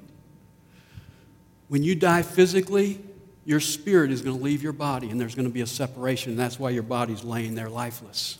When 1.69 1.83
you 1.83 1.97
die 1.97 2.23
physically, 2.23 2.99
your 3.47 3.61
spirit 3.61 4.11
is 4.11 4.21
going 4.21 4.37
to 4.37 4.43
leave 4.43 4.63
your 4.63 4.75
body 4.75 5.09
and 5.09 5.19
there's 5.19 5.35
going 5.35 5.47
to 5.47 5.53
be 5.53 5.63
a 5.63 5.67
separation. 5.67 6.33
And 6.33 6.39
that's 6.39 6.59
why 6.59 6.71
your 6.71 6.83
body's 6.83 7.25
laying 7.25 7.55
there 7.55 7.71
lifeless, 7.71 8.37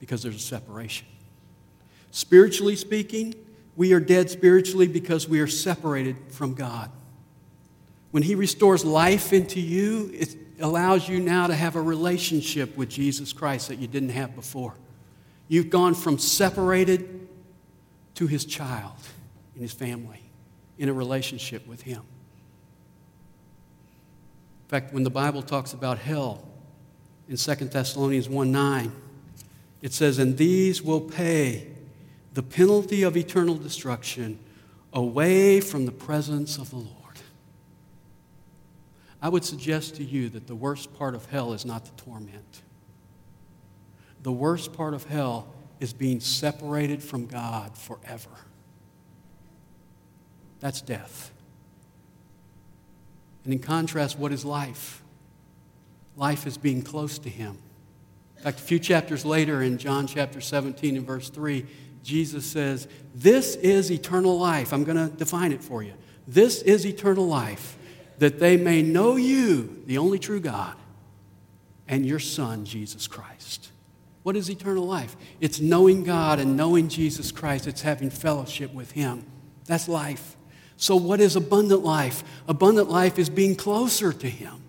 because 0.00 0.22
there's 0.22 0.34
a 0.34 0.40
separation. 0.40 1.06
Spiritually 2.10 2.74
speaking, 2.74 3.34
we 3.76 3.92
are 3.92 4.00
dead 4.00 4.30
spiritually 4.30 4.88
because 4.88 5.28
we 5.28 5.38
are 5.38 5.46
separated 5.46 6.16
from 6.30 6.54
God. 6.54 6.90
When 8.10 8.24
He 8.24 8.34
restores 8.34 8.84
life 8.84 9.32
into 9.32 9.60
you, 9.60 10.10
it 10.12 10.34
allows 10.58 11.08
you 11.08 11.20
now 11.20 11.46
to 11.46 11.54
have 11.54 11.76
a 11.76 11.80
relationship 11.80 12.76
with 12.76 12.88
Jesus 12.88 13.32
Christ 13.32 13.68
that 13.68 13.78
you 13.78 13.86
didn't 13.86 14.08
have 14.08 14.34
before. 14.34 14.74
You've 15.46 15.70
gone 15.70 15.94
from 15.94 16.18
separated 16.18 17.28
to 18.16 18.26
His 18.26 18.44
child 18.44 18.96
in 19.58 19.62
his 19.62 19.72
family, 19.72 20.20
in 20.78 20.88
a 20.88 20.92
relationship 20.92 21.66
with 21.66 21.82
him. 21.82 22.02
In 24.68 24.70
fact, 24.70 24.92
when 24.92 25.02
the 25.02 25.08
Bible 25.08 25.40
talks 25.40 25.72
about 25.72 25.96
hell 25.96 26.46
in 27.26 27.38
2 27.38 27.54
Thessalonians 27.54 28.28
1 28.28 28.52
9, 28.52 28.92
it 29.80 29.94
says, 29.94 30.18
And 30.18 30.36
these 30.36 30.82
will 30.82 31.00
pay 31.00 31.68
the 32.34 32.42
penalty 32.42 33.02
of 33.02 33.16
eternal 33.16 33.54
destruction 33.54 34.38
away 34.92 35.62
from 35.62 35.86
the 35.86 35.90
presence 35.90 36.58
of 36.58 36.68
the 36.68 36.76
Lord. 36.76 37.16
I 39.22 39.30
would 39.30 39.42
suggest 39.42 39.96
to 39.96 40.04
you 40.04 40.28
that 40.28 40.46
the 40.46 40.54
worst 40.54 40.92
part 40.98 41.14
of 41.14 41.24
hell 41.24 41.54
is 41.54 41.64
not 41.64 41.86
the 41.86 42.02
torment. 42.02 42.60
The 44.22 44.32
worst 44.32 44.74
part 44.74 44.92
of 44.92 45.04
hell 45.04 45.48
is 45.80 45.94
being 45.94 46.20
separated 46.20 47.02
from 47.02 47.24
God 47.24 47.74
forever. 47.74 48.28
That's 50.60 50.82
death. 50.82 51.32
And 53.48 53.54
in 53.54 53.60
contrast, 53.60 54.18
what 54.18 54.30
is 54.30 54.44
life? 54.44 55.02
Life 56.16 56.46
is 56.46 56.58
being 56.58 56.82
close 56.82 57.18
to 57.20 57.30
Him. 57.30 57.56
In 58.36 58.42
fact, 58.42 58.58
a 58.58 58.62
few 58.62 58.78
chapters 58.78 59.24
later 59.24 59.62
in 59.62 59.78
John 59.78 60.06
chapter 60.06 60.42
17 60.42 60.98
and 60.98 61.06
verse 61.06 61.30
3, 61.30 61.64
Jesus 62.02 62.44
says, 62.44 62.88
This 63.14 63.56
is 63.56 63.90
eternal 63.90 64.38
life. 64.38 64.74
I'm 64.74 64.84
going 64.84 64.98
to 64.98 65.16
define 65.16 65.52
it 65.52 65.64
for 65.64 65.82
you. 65.82 65.94
This 66.26 66.60
is 66.60 66.84
eternal 66.84 67.26
life, 67.26 67.78
that 68.18 68.38
they 68.38 68.58
may 68.58 68.82
know 68.82 69.16
you, 69.16 69.82
the 69.86 69.96
only 69.96 70.18
true 70.18 70.40
God, 70.40 70.76
and 71.88 72.04
your 72.04 72.18
Son, 72.18 72.66
Jesus 72.66 73.06
Christ. 73.06 73.70
What 74.24 74.36
is 74.36 74.50
eternal 74.50 74.84
life? 74.84 75.16
It's 75.40 75.58
knowing 75.58 76.04
God 76.04 76.38
and 76.38 76.54
knowing 76.54 76.90
Jesus 76.90 77.32
Christ, 77.32 77.66
it's 77.66 77.80
having 77.80 78.10
fellowship 78.10 78.74
with 78.74 78.92
Him. 78.92 79.24
That's 79.64 79.88
life. 79.88 80.36
So, 80.80 80.94
what 80.94 81.20
is 81.20 81.34
abundant 81.34 81.82
life? 81.82 82.22
Abundant 82.46 82.88
life 82.88 83.18
is 83.18 83.28
being 83.28 83.56
closer 83.56 84.12
to 84.12 84.28
Him. 84.28 84.62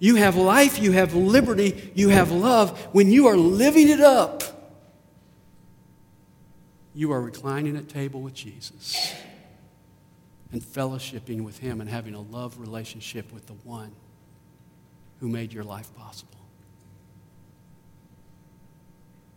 You 0.00 0.16
have 0.16 0.34
life, 0.34 0.80
you 0.80 0.90
have 0.90 1.14
liberty, 1.14 1.92
you 1.94 2.08
have 2.08 2.32
love. 2.32 2.76
When 2.92 3.12
you 3.12 3.28
are 3.28 3.36
living 3.36 3.88
it 3.88 4.00
up, 4.00 4.42
you 6.94 7.12
are 7.12 7.20
reclining 7.22 7.76
at 7.76 7.88
table 7.88 8.20
with 8.20 8.34
Jesus 8.34 9.14
and 10.50 10.60
fellowshipping 10.60 11.42
with 11.42 11.58
Him 11.58 11.80
and 11.80 11.88
having 11.88 12.14
a 12.14 12.20
love 12.20 12.58
relationship 12.58 13.32
with 13.32 13.46
the 13.46 13.54
one 13.64 13.92
who 15.20 15.28
made 15.28 15.52
your 15.52 15.64
life 15.64 15.94
possible. 15.94 16.40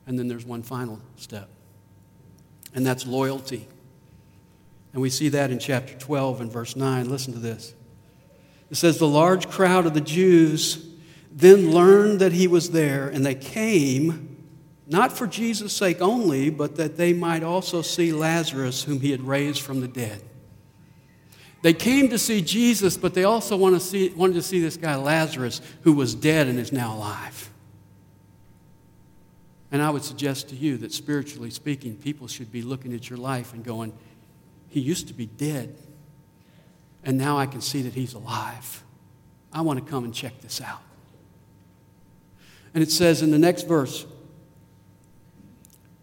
And 0.08 0.18
then 0.18 0.28
there's 0.28 0.46
one 0.46 0.64
final 0.64 1.00
step, 1.18 1.50
and 2.74 2.84
that's 2.84 3.06
loyalty. 3.06 3.68
And 4.96 5.02
we 5.02 5.10
see 5.10 5.28
that 5.28 5.52
in 5.52 5.60
chapter 5.60 5.94
12 5.94 6.40
and 6.40 6.50
verse 6.50 6.78
9. 6.78 7.10
Listen 7.10 7.34
to 7.34 7.40
this. 7.40 7.74
It 8.72 8.76
says, 8.76 8.98
The 8.98 9.06
large 9.06 9.50
crowd 9.50 9.86
of 9.86 9.94
the 9.94 10.00
Jews 10.00 10.88
then 11.34 11.72
learned 11.72 12.22
that 12.22 12.32
he 12.32 12.48
was 12.48 12.72
there, 12.72 13.10
and 13.10 13.26
they 13.26 13.36
came 13.36 14.38
not 14.88 15.12
for 15.12 15.28
Jesus' 15.28 15.74
sake 15.74 16.02
only, 16.02 16.50
but 16.50 16.78
that 16.78 16.96
they 16.96 17.12
might 17.12 17.44
also 17.44 17.82
see 17.82 18.14
Lazarus, 18.14 18.86
whom 18.86 19.02
he 19.02 19.12
had 19.12 19.22
raised 19.22 19.60
from 19.60 19.82
the 19.82 19.88
dead. 19.90 20.22
They 21.62 21.74
came 21.74 22.08
to 22.08 22.18
see 22.18 22.42
Jesus, 22.42 22.96
but 22.96 23.14
they 23.14 23.26
also 23.26 23.58
want 23.58 23.76
to 23.76 23.82
see, 23.82 24.08
wanted 24.16 24.36
to 24.36 24.44
see 24.44 24.62
this 24.62 24.78
guy 24.78 24.96
Lazarus, 24.96 25.60
who 25.82 25.92
was 25.92 26.16
dead 26.16 26.48
and 26.48 26.58
is 26.58 26.72
now 26.72 26.96
alive. 26.96 27.50
And 29.74 29.82
I 29.82 29.90
would 29.90 30.06
suggest 30.06 30.48
to 30.50 30.56
you 30.56 30.78
that 30.78 30.94
spiritually 30.94 31.50
speaking, 31.50 31.98
people 31.98 32.30
should 32.30 32.50
be 32.50 32.62
looking 32.62 32.94
at 32.94 33.10
your 33.10 33.20
life 33.20 33.52
and 33.52 33.62
going, 33.62 33.92
He 34.76 34.82
used 34.82 35.08
to 35.08 35.14
be 35.14 35.26
dead, 35.26 35.74
and 37.06 37.18
now 37.18 37.38
I 37.38 37.46
can 37.46 37.62
see 37.62 37.84
that 37.84 37.94
He's 37.94 38.14
alive. 38.14 38.84
I 39.54 39.62
want 39.62 39.80
to 39.80 39.90
come 39.90 40.04
and 40.04 40.14
check 40.14 40.42
this 40.42 40.60
out. 40.60 40.82
And 42.74 42.84
it 42.84 42.92
says 42.92 43.22
in 43.22 43.32
the 43.32 43.40
next 43.40 43.70
verse, 43.70 44.06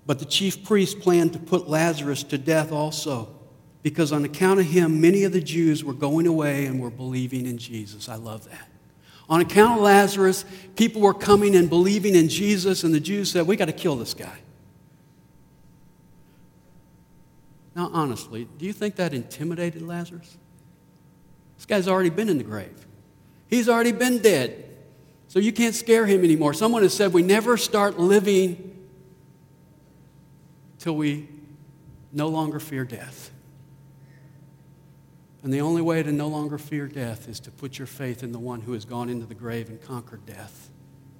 but 0.07 0.21
the 0.21 0.25
chief 0.25 0.65
priests 0.65 0.95
planned 0.95 1.35
to 1.35 1.39
put 1.39 1.69
Lazarus 1.69 2.23
to 2.23 2.39
death 2.39 2.73
also, 2.73 3.29
because 3.83 4.11
on 4.11 4.25
account 4.25 4.59
of 4.59 4.65
him, 4.65 5.03
many 5.03 5.25
of 5.25 5.35
the 5.35 5.43
Jews 5.43 5.85
were 5.85 5.93
going 5.93 6.27
away 6.27 6.65
and 6.65 6.81
were 6.81 6.89
believing 6.89 7.45
in 7.45 7.59
Jesus. 7.59 8.09
I 8.09 8.15
love 8.15 8.49
that. 8.49 8.71
On 9.29 9.43
account 9.43 9.81
of 9.81 9.85
Lazarus, 9.85 10.47
people 10.77 11.03
were 11.03 11.13
coming 11.13 11.57
and 11.57 11.69
believing 11.69 12.15
in 12.15 12.31
Jesus, 12.31 12.85
and 12.85 12.95
the 12.95 13.01
Jews 13.01 13.33
said, 13.33 13.47
We 13.47 13.57
got 13.57 13.67
to 13.67 13.73
kill 13.73 13.97
this 13.97 14.15
guy. 14.15 14.39
Now, 17.75 17.91
honestly, 17.93 18.47
do 18.59 18.67
you 18.67 18.73
think 18.73 18.97
that 18.97 19.15
intimidated 19.15 19.83
Lazarus? 19.83 20.37
This 21.57 21.67
guy's 21.67 21.89
already 21.89 22.11
been 22.11 22.29
in 22.29 22.39
the 22.39 22.45
grave, 22.45 22.87
he's 23.49 23.69
already 23.69 23.93
been 23.93 24.19
dead. 24.19 24.69
So 25.29 25.39
you 25.39 25.51
can't 25.51 25.75
scare 25.75 26.05
him 26.05 26.25
anymore. 26.25 26.53
Someone 26.53 26.83
has 26.83 26.93
said 26.93 27.15
we 27.15 27.23
never 27.23 27.57
start 27.57 27.99
living 27.99 28.87
till 30.79 30.95
we 30.95 31.27
no 32.13 32.29
longer 32.29 32.61
fear 32.61 32.85
death. 32.85 33.31
And 35.43 35.51
the 35.51 35.63
only 35.63 35.81
way 35.81 36.03
to 36.03 36.13
no 36.13 36.29
longer 36.29 36.59
fear 36.59 36.87
death 36.87 37.29
is 37.29 37.41
to 37.41 37.51
put 37.51 37.79
your 37.79 37.87
faith 37.87 38.23
in 38.23 38.33
the 38.33 38.39
one 38.39 38.61
who 38.61 38.75
has 38.75 38.85
gone 38.85 39.09
into 39.09 39.25
the 39.25 39.35
grave 39.35 39.71
and 39.71 39.81
conquered 39.81 40.27
death, 40.27 40.71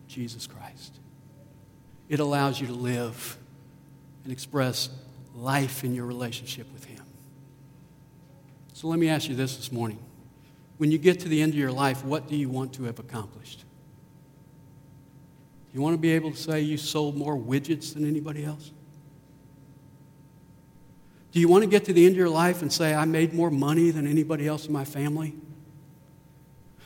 Jesus 0.07 0.47
Christ. 0.47 1.01
It 2.11 2.21
allows 2.21 2.61
you 2.61 2.67
to 2.67 2.75
live 2.75 3.39
and 4.25 4.33
express 4.33 4.91
life 5.35 5.85
in 5.85 5.95
your 5.95 6.07
relationship 6.07 6.73
with 6.73 6.85
Him. 6.85 7.05
So 8.73 8.89
let 8.89 8.99
me 8.99 9.09
ask 9.09 9.29
you 9.29 9.35
this 9.35 9.57
this 9.57 9.71
morning. 9.71 9.99
When 10.79 10.91
you 10.91 10.99
get 10.99 11.21
to 11.21 11.29
the 11.29 11.41
end 11.41 11.53
of 11.53 11.59
your 11.59 11.71
life, 11.71 12.05
what 12.05 12.29
do 12.29 12.37
you 12.37 12.49
want 12.49 12.73
to 12.75 12.85
have 12.85 12.99
accomplished? 12.99 13.61
Do 13.61 15.79
you 15.79 15.83
want 15.83 15.95
to 15.95 15.99
be 15.99 16.11
able 16.11 16.33
to 16.33 16.37
say 16.37 16.61
you 16.61 16.77
sold 16.77 17.17
more 17.17 17.37
widgets 17.37 17.95
than 17.95 18.07
anybody 18.07 18.45
else? 18.45 18.73
Do 21.31 21.41
you 21.41 21.49
want 21.49 21.65
to 21.65 21.71
get 21.71 21.87
to 21.87 21.93
the 21.93 22.05
end 22.05 22.13
of 22.13 22.19
your 22.19 22.29
life 22.29 22.61
and 22.61 22.71
say, 22.71 22.95
I 22.95 23.07
made 23.07 23.33
more 23.33 23.51
money 23.51 23.91
than 23.91 24.07
anybody 24.07 24.47
else 24.47 24.67
in 24.67 24.73
my 24.73 24.85
family? 24.85 25.35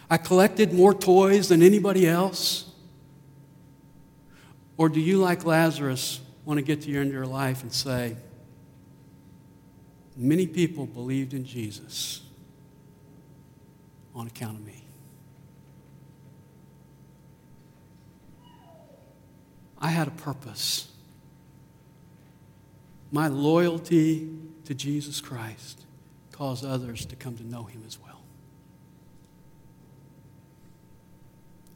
I 0.09 0.19
collected 0.19 0.73
more 0.73 0.95
toys 0.95 1.49
than 1.49 1.63
anybody 1.63 2.07
else? 2.07 2.71
Or 4.77 4.89
do 4.89 5.01
you, 5.01 5.19
like 5.19 5.45
Lazarus, 5.45 6.21
want 6.45 6.59
to 6.59 6.63
get 6.63 6.83
to 6.83 6.87
the 6.87 6.99
end 6.99 7.09
of 7.09 7.15
your 7.15 7.27
life 7.27 7.63
and 7.63 7.73
say, 7.73 8.17
Many 10.17 10.47
people 10.47 10.87
believed 10.87 11.35
in 11.35 11.45
Jesus 11.45 12.23
on 14.15 14.27
account 14.27 14.57
of 14.57 14.65
me? 14.65 14.83
I 19.79 19.89
had 19.89 20.09
a 20.09 20.13
purpose. 20.13 20.91
My 23.13 23.29
loyalty 23.29 24.31
to 24.65 24.75
Jesus 24.75 25.21
Christ 25.21 25.85
caused 26.33 26.65
others 26.65 27.05
to 27.07 27.17
come 27.17 27.37
to 27.37 27.47
know 27.47 27.65
him 27.65 27.83
as 27.87 27.99
well. 28.01 28.23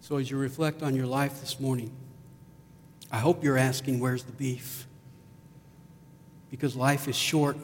So, 0.01 0.17
as 0.17 0.31
you 0.31 0.39
reflect 0.39 0.83
on 0.83 0.97
your 0.97 1.07
life 1.07 1.41
this 1.41 1.61
morning, 1.61 1.93
I 3.13 3.19
hope 3.19 3.45
you're 3.45 3.59
asking, 3.59 4.01
Where's 4.01 4.25
the 4.25 4.33
beef? 4.33 4.87
Because 6.51 6.75
life 6.75 7.07
is 7.07 7.15
short 7.15 7.57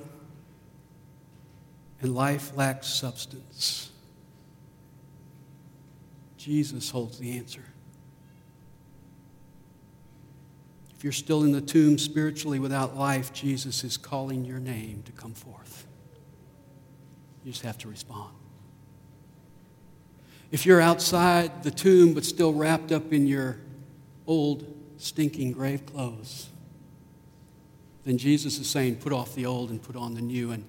and 2.00 2.14
life 2.14 2.56
lacks 2.56 2.86
substance. 2.86 3.90
Jesus 6.36 6.90
holds 6.90 7.18
the 7.18 7.36
answer. 7.38 7.64
If 10.96 11.04
you're 11.04 11.12
still 11.12 11.42
in 11.42 11.52
the 11.52 11.60
tomb 11.60 11.98
spiritually 11.98 12.58
without 12.58 12.96
life, 12.96 13.32
Jesus 13.32 13.84
is 13.84 13.96
calling 13.96 14.44
your 14.44 14.58
name 14.58 15.02
to 15.06 15.12
come 15.12 15.34
forth. 15.34 15.86
You 17.44 17.52
just 17.52 17.64
have 17.64 17.78
to 17.78 17.88
respond. 17.88 18.34
If 20.50 20.64
you're 20.64 20.80
outside 20.80 21.62
the 21.62 21.70
tomb 21.70 22.14
but 22.14 22.24
still 22.24 22.52
wrapped 22.52 22.92
up 22.92 23.12
in 23.12 23.26
your 23.26 23.58
old, 24.26 24.72
stinking 24.96 25.52
grave 25.52 25.84
clothes, 25.84 26.48
then 28.04 28.18
Jesus 28.18 28.58
is 28.58 28.68
saying, 28.68 28.96
put 28.96 29.12
off 29.12 29.34
the 29.34 29.46
old 29.46 29.70
and 29.70 29.82
put 29.82 29.96
on 29.96 30.14
the 30.14 30.22
new 30.22 30.52
and, 30.52 30.64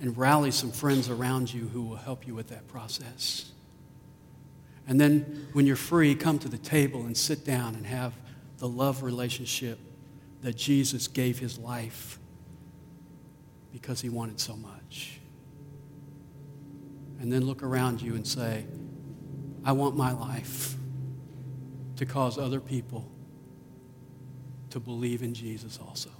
and 0.00 0.16
rally 0.16 0.50
some 0.50 0.72
friends 0.72 1.10
around 1.10 1.52
you 1.52 1.68
who 1.68 1.82
will 1.82 1.96
help 1.96 2.26
you 2.26 2.34
with 2.34 2.48
that 2.48 2.66
process. 2.68 3.52
And 4.88 5.00
then 5.00 5.48
when 5.52 5.66
you're 5.66 5.76
free, 5.76 6.14
come 6.14 6.38
to 6.40 6.48
the 6.48 6.58
table 6.58 7.02
and 7.02 7.16
sit 7.16 7.44
down 7.44 7.74
and 7.74 7.86
have 7.86 8.14
the 8.58 8.68
love 8.68 9.02
relationship 9.02 9.78
that 10.42 10.56
Jesus 10.56 11.06
gave 11.06 11.38
his 11.38 11.58
life 11.58 12.18
because 13.72 14.00
he 14.00 14.08
wanted 14.08 14.40
so 14.40 14.56
much. 14.56 15.20
And 17.20 17.30
then 17.30 17.44
look 17.44 17.62
around 17.62 18.00
you 18.00 18.14
and 18.14 18.26
say, 18.26 18.64
I 19.64 19.72
want 19.72 19.96
my 19.96 20.12
life 20.12 20.74
to 21.96 22.06
cause 22.06 22.38
other 22.38 22.60
people 22.60 23.06
to 24.70 24.80
believe 24.80 25.22
in 25.22 25.34
Jesus 25.34 25.78
also. 25.78 26.10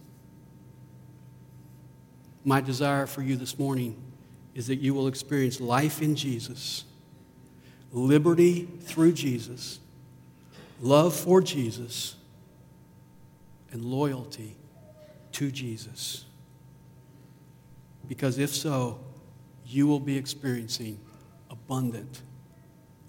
My 2.44 2.60
desire 2.60 3.06
for 3.06 3.22
you 3.22 3.36
this 3.36 3.58
morning 3.58 4.02
is 4.54 4.66
that 4.68 4.76
you 4.76 4.94
will 4.94 5.06
experience 5.06 5.60
life 5.60 6.02
in 6.02 6.16
Jesus, 6.16 6.84
liberty 7.92 8.68
through 8.82 9.12
Jesus, 9.12 9.78
love 10.80 11.14
for 11.14 11.40
Jesus 11.40 12.16
and 13.72 13.84
loyalty 13.84 14.56
to 15.32 15.50
Jesus. 15.50 16.24
Because 18.08 18.38
if 18.38 18.50
so, 18.50 18.98
you 19.64 19.86
will 19.86 20.00
be 20.00 20.16
experiencing 20.16 20.98
abundant 21.48 22.22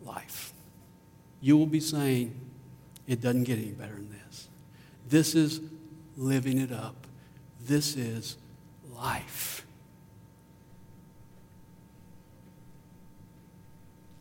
life. 0.04 0.54
You 1.40 1.58
will 1.58 1.66
be 1.66 1.80
saying, 1.80 2.40
it 3.08 3.20
doesn't 3.20 3.46
get 3.46 3.58
any 3.58 3.72
better 3.72 3.96
than 3.96 4.10
this. 4.10 4.48
This 5.08 5.34
is 5.34 5.60
living 6.16 6.60
it 6.60 6.72
up. 6.72 7.08
This 7.66 7.96
is 7.96 8.38
life. 9.02 9.66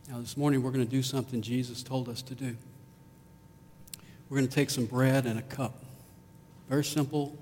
Now, 0.09 0.21
this 0.21 0.37
morning 0.37 0.63
we're 0.63 0.71
going 0.71 0.85
to 0.85 0.91
do 0.91 1.03
something 1.03 1.43
Jesus 1.43 1.83
told 1.83 2.09
us 2.09 2.23
to 2.23 2.35
do. 2.35 2.57
We're 4.29 4.39
going 4.39 4.49
to 4.49 4.55
take 4.55 4.71
some 4.71 4.87
bread 4.87 5.27
and 5.27 5.39
a 5.39 5.43
cup. 5.43 5.85
Very 6.69 6.85
simple 6.85 7.37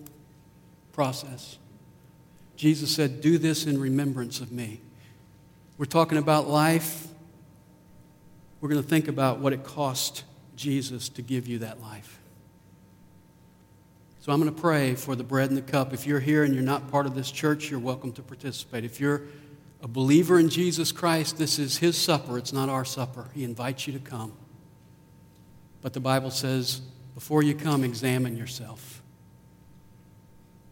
process. 0.92 1.58
Jesus 2.56 2.94
said, 2.94 3.20
Do 3.20 3.38
this 3.38 3.66
in 3.66 3.80
remembrance 3.80 4.40
of 4.40 4.50
me. 4.50 4.80
We're 5.78 5.84
talking 5.84 6.18
about 6.18 6.48
life. 6.48 7.06
We're 8.60 8.68
going 8.68 8.82
to 8.82 8.88
think 8.88 9.06
about 9.06 9.38
what 9.38 9.52
it 9.52 9.62
cost 9.62 10.24
Jesus 10.56 11.08
to 11.10 11.22
give 11.22 11.46
you 11.46 11.60
that 11.60 11.80
life. 11.80 12.17
So 14.28 14.34
I'm 14.34 14.42
going 14.42 14.54
to 14.54 14.60
pray 14.60 14.94
for 14.94 15.16
the 15.16 15.24
bread 15.24 15.48
and 15.48 15.56
the 15.56 15.62
cup. 15.62 15.94
If 15.94 16.06
you're 16.06 16.20
here 16.20 16.44
and 16.44 16.52
you're 16.52 16.62
not 16.62 16.90
part 16.90 17.06
of 17.06 17.14
this 17.14 17.30
church, 17.30 17.70
you're 17.70 17.80
welcome 17.80 18.12
to 18.12 18.22
participate. 18.22 18.84
If 18.84 19.00
you're 19.00 19.22
a 19.80 19.88
believer 19.88 20.38
in 20.38 20.50
Jesus 20.50 20.92
Christ, 20.92 21.38
this 21.38 21.58
is 21.58 21.78
his 21.78 21.96
supper. 21.96 22.36
It's 22.36 22.52
not 22.52 22.68
our 22.68 22.84
supper. 22.84 23.30
He 23.32 23.42
invites 23.42 23.86
you 23.86 23.94
to 23.94 23.98
come. 23.98 24.34
But 25.80 25.94
the 25.94 26.00
Bible 26.00 26.30
says, 26.30 26.82
before 27.14 27.42
you 27.42 27.54
come, 27.54 27.82
examine 27.82 28.36
yourself. 28.36 29.02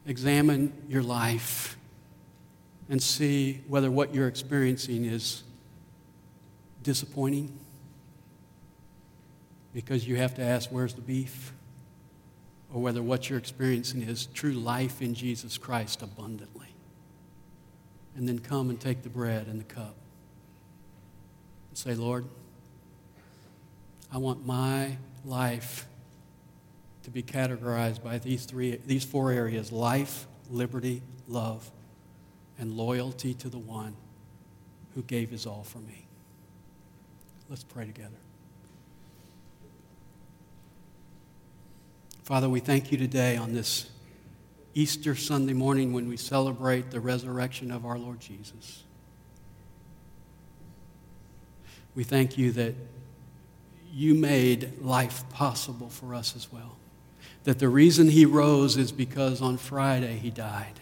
Examine 0.05 0.71
your 0.87 1.03
life 1.03 1.79
and 2.90 3.03
see 3.03 3.62
whether 3.69 3.90
what 3.90 4.14
you're 4.14 4.29
experiencing 4.29 5.07
is 5.07 5.45
disappointing. 6.83 7.59
Because 9.73 10.07
you 10.07 10.16
have 10.16 10.35
to 10.35 10.42
ask, 10.42 10.69
where's 10.69 10.92
the 10.92 11.01
beef? 11.01 11.55
Or 12.73 12.83
whether 12.83 13.03
what 13.03 13.31
you're 13.31 13.39
experiencing 13.39 14.03
is 14.03 14.27
true 14.27 14.53
life 14.53 15.01
in 15.01 15.15
Jesus 15.15 15.57
Christ 15.57 16.03
abundantly 16.03 16.75
and 18.17 18.29
then 18.29 18.39
come 18.39 18.71
and 18.71 18.81
take 18.81 19.03
the 19.03 19.09
bread 19.09 19.47
and 19.47 19.61
the 19.61 19.65
cup 19.65 19.95
and 21.69 21.79
say, 21.79 21.95
Lord, 21.95 22.25
I 24.13 24.19
want 24.19 24.47
my 24.47 24.97
life 25.25 25.87
to 27.03 27.11
be 27.11 27.23
categorized 27.23 28.03
by 28.03 28.19
these 28.19 28.47
three 28.47 28.81
these 28.87 29.05
four 29.05 29.31
areas 29.31 29.71
life, 29.71 30.27
liberty, 30.51 31.03
love, 31.29 31.71
and 32.59 32.73
loyalty 32.73 33.35
to 33.35 33.49
the 33.49 33.59
one 33.59 33.95
who 34.95 35.03
gave 35.03 35.31
his 35.31 35.47
all 35.47 35.63
for 35.63 35.79
me. 35.79 36.07
Let's 37.49 37.65
pray 37.65 37.87
together. 37.87 38.26
Father, 42.27 42.49
we 42.49 42.59
thank 42.59 42.91
you 42.91 42.99
today 42.99 43.37
on 43.37 43.55
this 43.55 43.89
Easter 44.75 45.15
Sunday 45.15 45.53
morning 45.53 45.93
when 45.93 46.09
we 46.09 46.17
celebrate 46.17 46.91
the 46.91 46.99
resurrection 46.99 47.71
of 47.71 47.87
our 47.87 47.97
Lord 47.97 48.19
Jesus. 48.19 48.83
We 51.95 52.03
thank 52.03 52.37
you 52.37 52.51
that 52.51 52.75
you 53.93 54.17
made 54.17 54.83
life 54.83 55.23
possible 55.31 55.89
for 55.89 56.17
us 56.17 56.35
as 56.35 56.53
well. 56.53 56.77
That 57.45 57.61
the 57.61 57.69
reason 57.69 58.09
he 58.09 58.27
rose 58.27 58.77
is 58.77 58.91
because 58.91 59.41
on 59.41 59.57
Friday 59.57 60.17
he 60.17 60.31
died. 60.31 60.81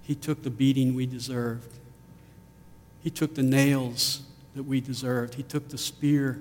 He 0.00 0.14
took 0.14 0.44
the 0.44 0.50
beating 0.50 0.94
we 0.94 1.04
deserved. 1.04 1.78
He 3.02 3.10
took 3.10 3.34
the 3.34 3.42
nails 3.42 4.22
that 4.54 4.62
we 4.62 4.80
deserved. 4.80 5.34
He 5.34 5.42
took 5.42 5.68
the 5.68 5.76
spear 5.76 6.40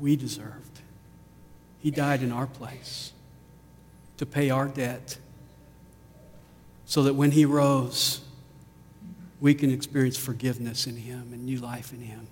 we 0.00 0.16
deserved. 0.16 0.80
He 1.84 1.90
died 1.90 2.22
in 2.22 2.32
our 2.32 2.46
place 2.46 3.12
to 4.16 4.24
pay 4.24 4.48
our 4.48 4.68
debt 4.68 5.18
so 6.86 7.02
that 7.02 7.12
when 7.12 7.32
he 7.32 7.44
rose, 7.44 8.22
we 9.38 9.52
can 9.52 9.70
experience 9.70 10.16
forgiveness 10.16 10.86
in 10.86 10.96
him 10.96 11.28
and 11.34 11.44
new 11.44 11.58
life 11.58 11.92
in 11.92 12.00
him. 12.00 12.26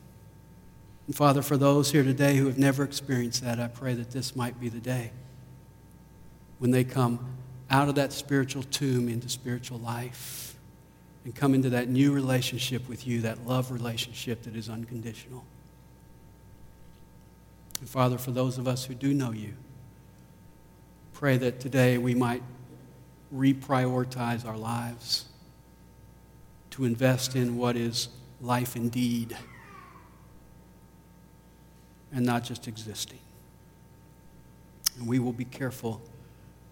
And 1.07 1.15
Father, 1.15 1.43
for 1.43 1.59
those 1.59 1.93
here 1.93 2.03
today 2.03 2.37
who 2.37 2.47
have 2.47 2.57
never 2.57 2.83
experienced 2.83 3.45
that, 3.45 3.61
I 3.61 3.69
pray 3.69 3.93
that 3.93 4.11
this 4.11 4.35
might 4.35 4.59
be 4.59 4.71
the 4.71 4.81
day 4.81 5.11
when 6.59 6.71
they 6.71 6.83
come 6.83 7.19
out 7.69 7.91
of 7.91 7.97
that 7.97 8.15
spiritual 8.15 8.63
tomb 8.63 9.07
into 9.07 9.29
spiritual 9.29 9.81
life 9.81 10.57
and 11.27 11.35
come 11.35 11.53
into 11.53 11.69
that 11.69 11.91
new 11.91 12.11
relationship 12.13 12.89
with 12.89 13.07
you, 13.07 13.21
that 13.21 13.47
love 13.47 13.71
relationship 13.71 14.45
that 14.45 14.57
is 14.57 14.71
unconditional. 14.71 15.45
And 17.83 17.89
Father, 17.89 18.17
for 18.17 18.31
those 18.31 18.59
of 18.59 18.69
us 18.69 18.85
who 18.85 18.95
do 18.95 19.13
know 19.13 19.33
you, 19.33 19.55
pray 21.15 21.37
that 21.39 21.59
today 21.59 21.99
we 21.99 22.15
might 22.15 22.41
reprioritize 23.35 24.47
our 24.47 24.57
lives 24.57 25.25
to 26.71 26.85
invest 26.85 27.35
in 27.35 27.57
what 27.57 27.77
is 27.77 28.07
life 28.41 28.77
indeed 28.77 29.37
and 32.13 32.25
not 32.25 32.45
just 32.45 32.69
existing. 32.69 33.19
And 34.97 35.09
we 35.09 35.19
will 35.19 35.33
be 35.33 35.45
careful 35.45 36.01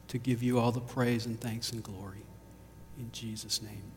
to 0.06 0.18
give 0.18 0.44
you 0.44 0.60
all 0.60 0.70
the 0.70 0.80
praise 0.80 1.26
and 1.26 1.40
thanks 1.40 1.72
and 1.72 1.82
glory. 1.82 2.22
In 3.00 3.10
Jesus' 3.10 3.60
name. 3.60 3.90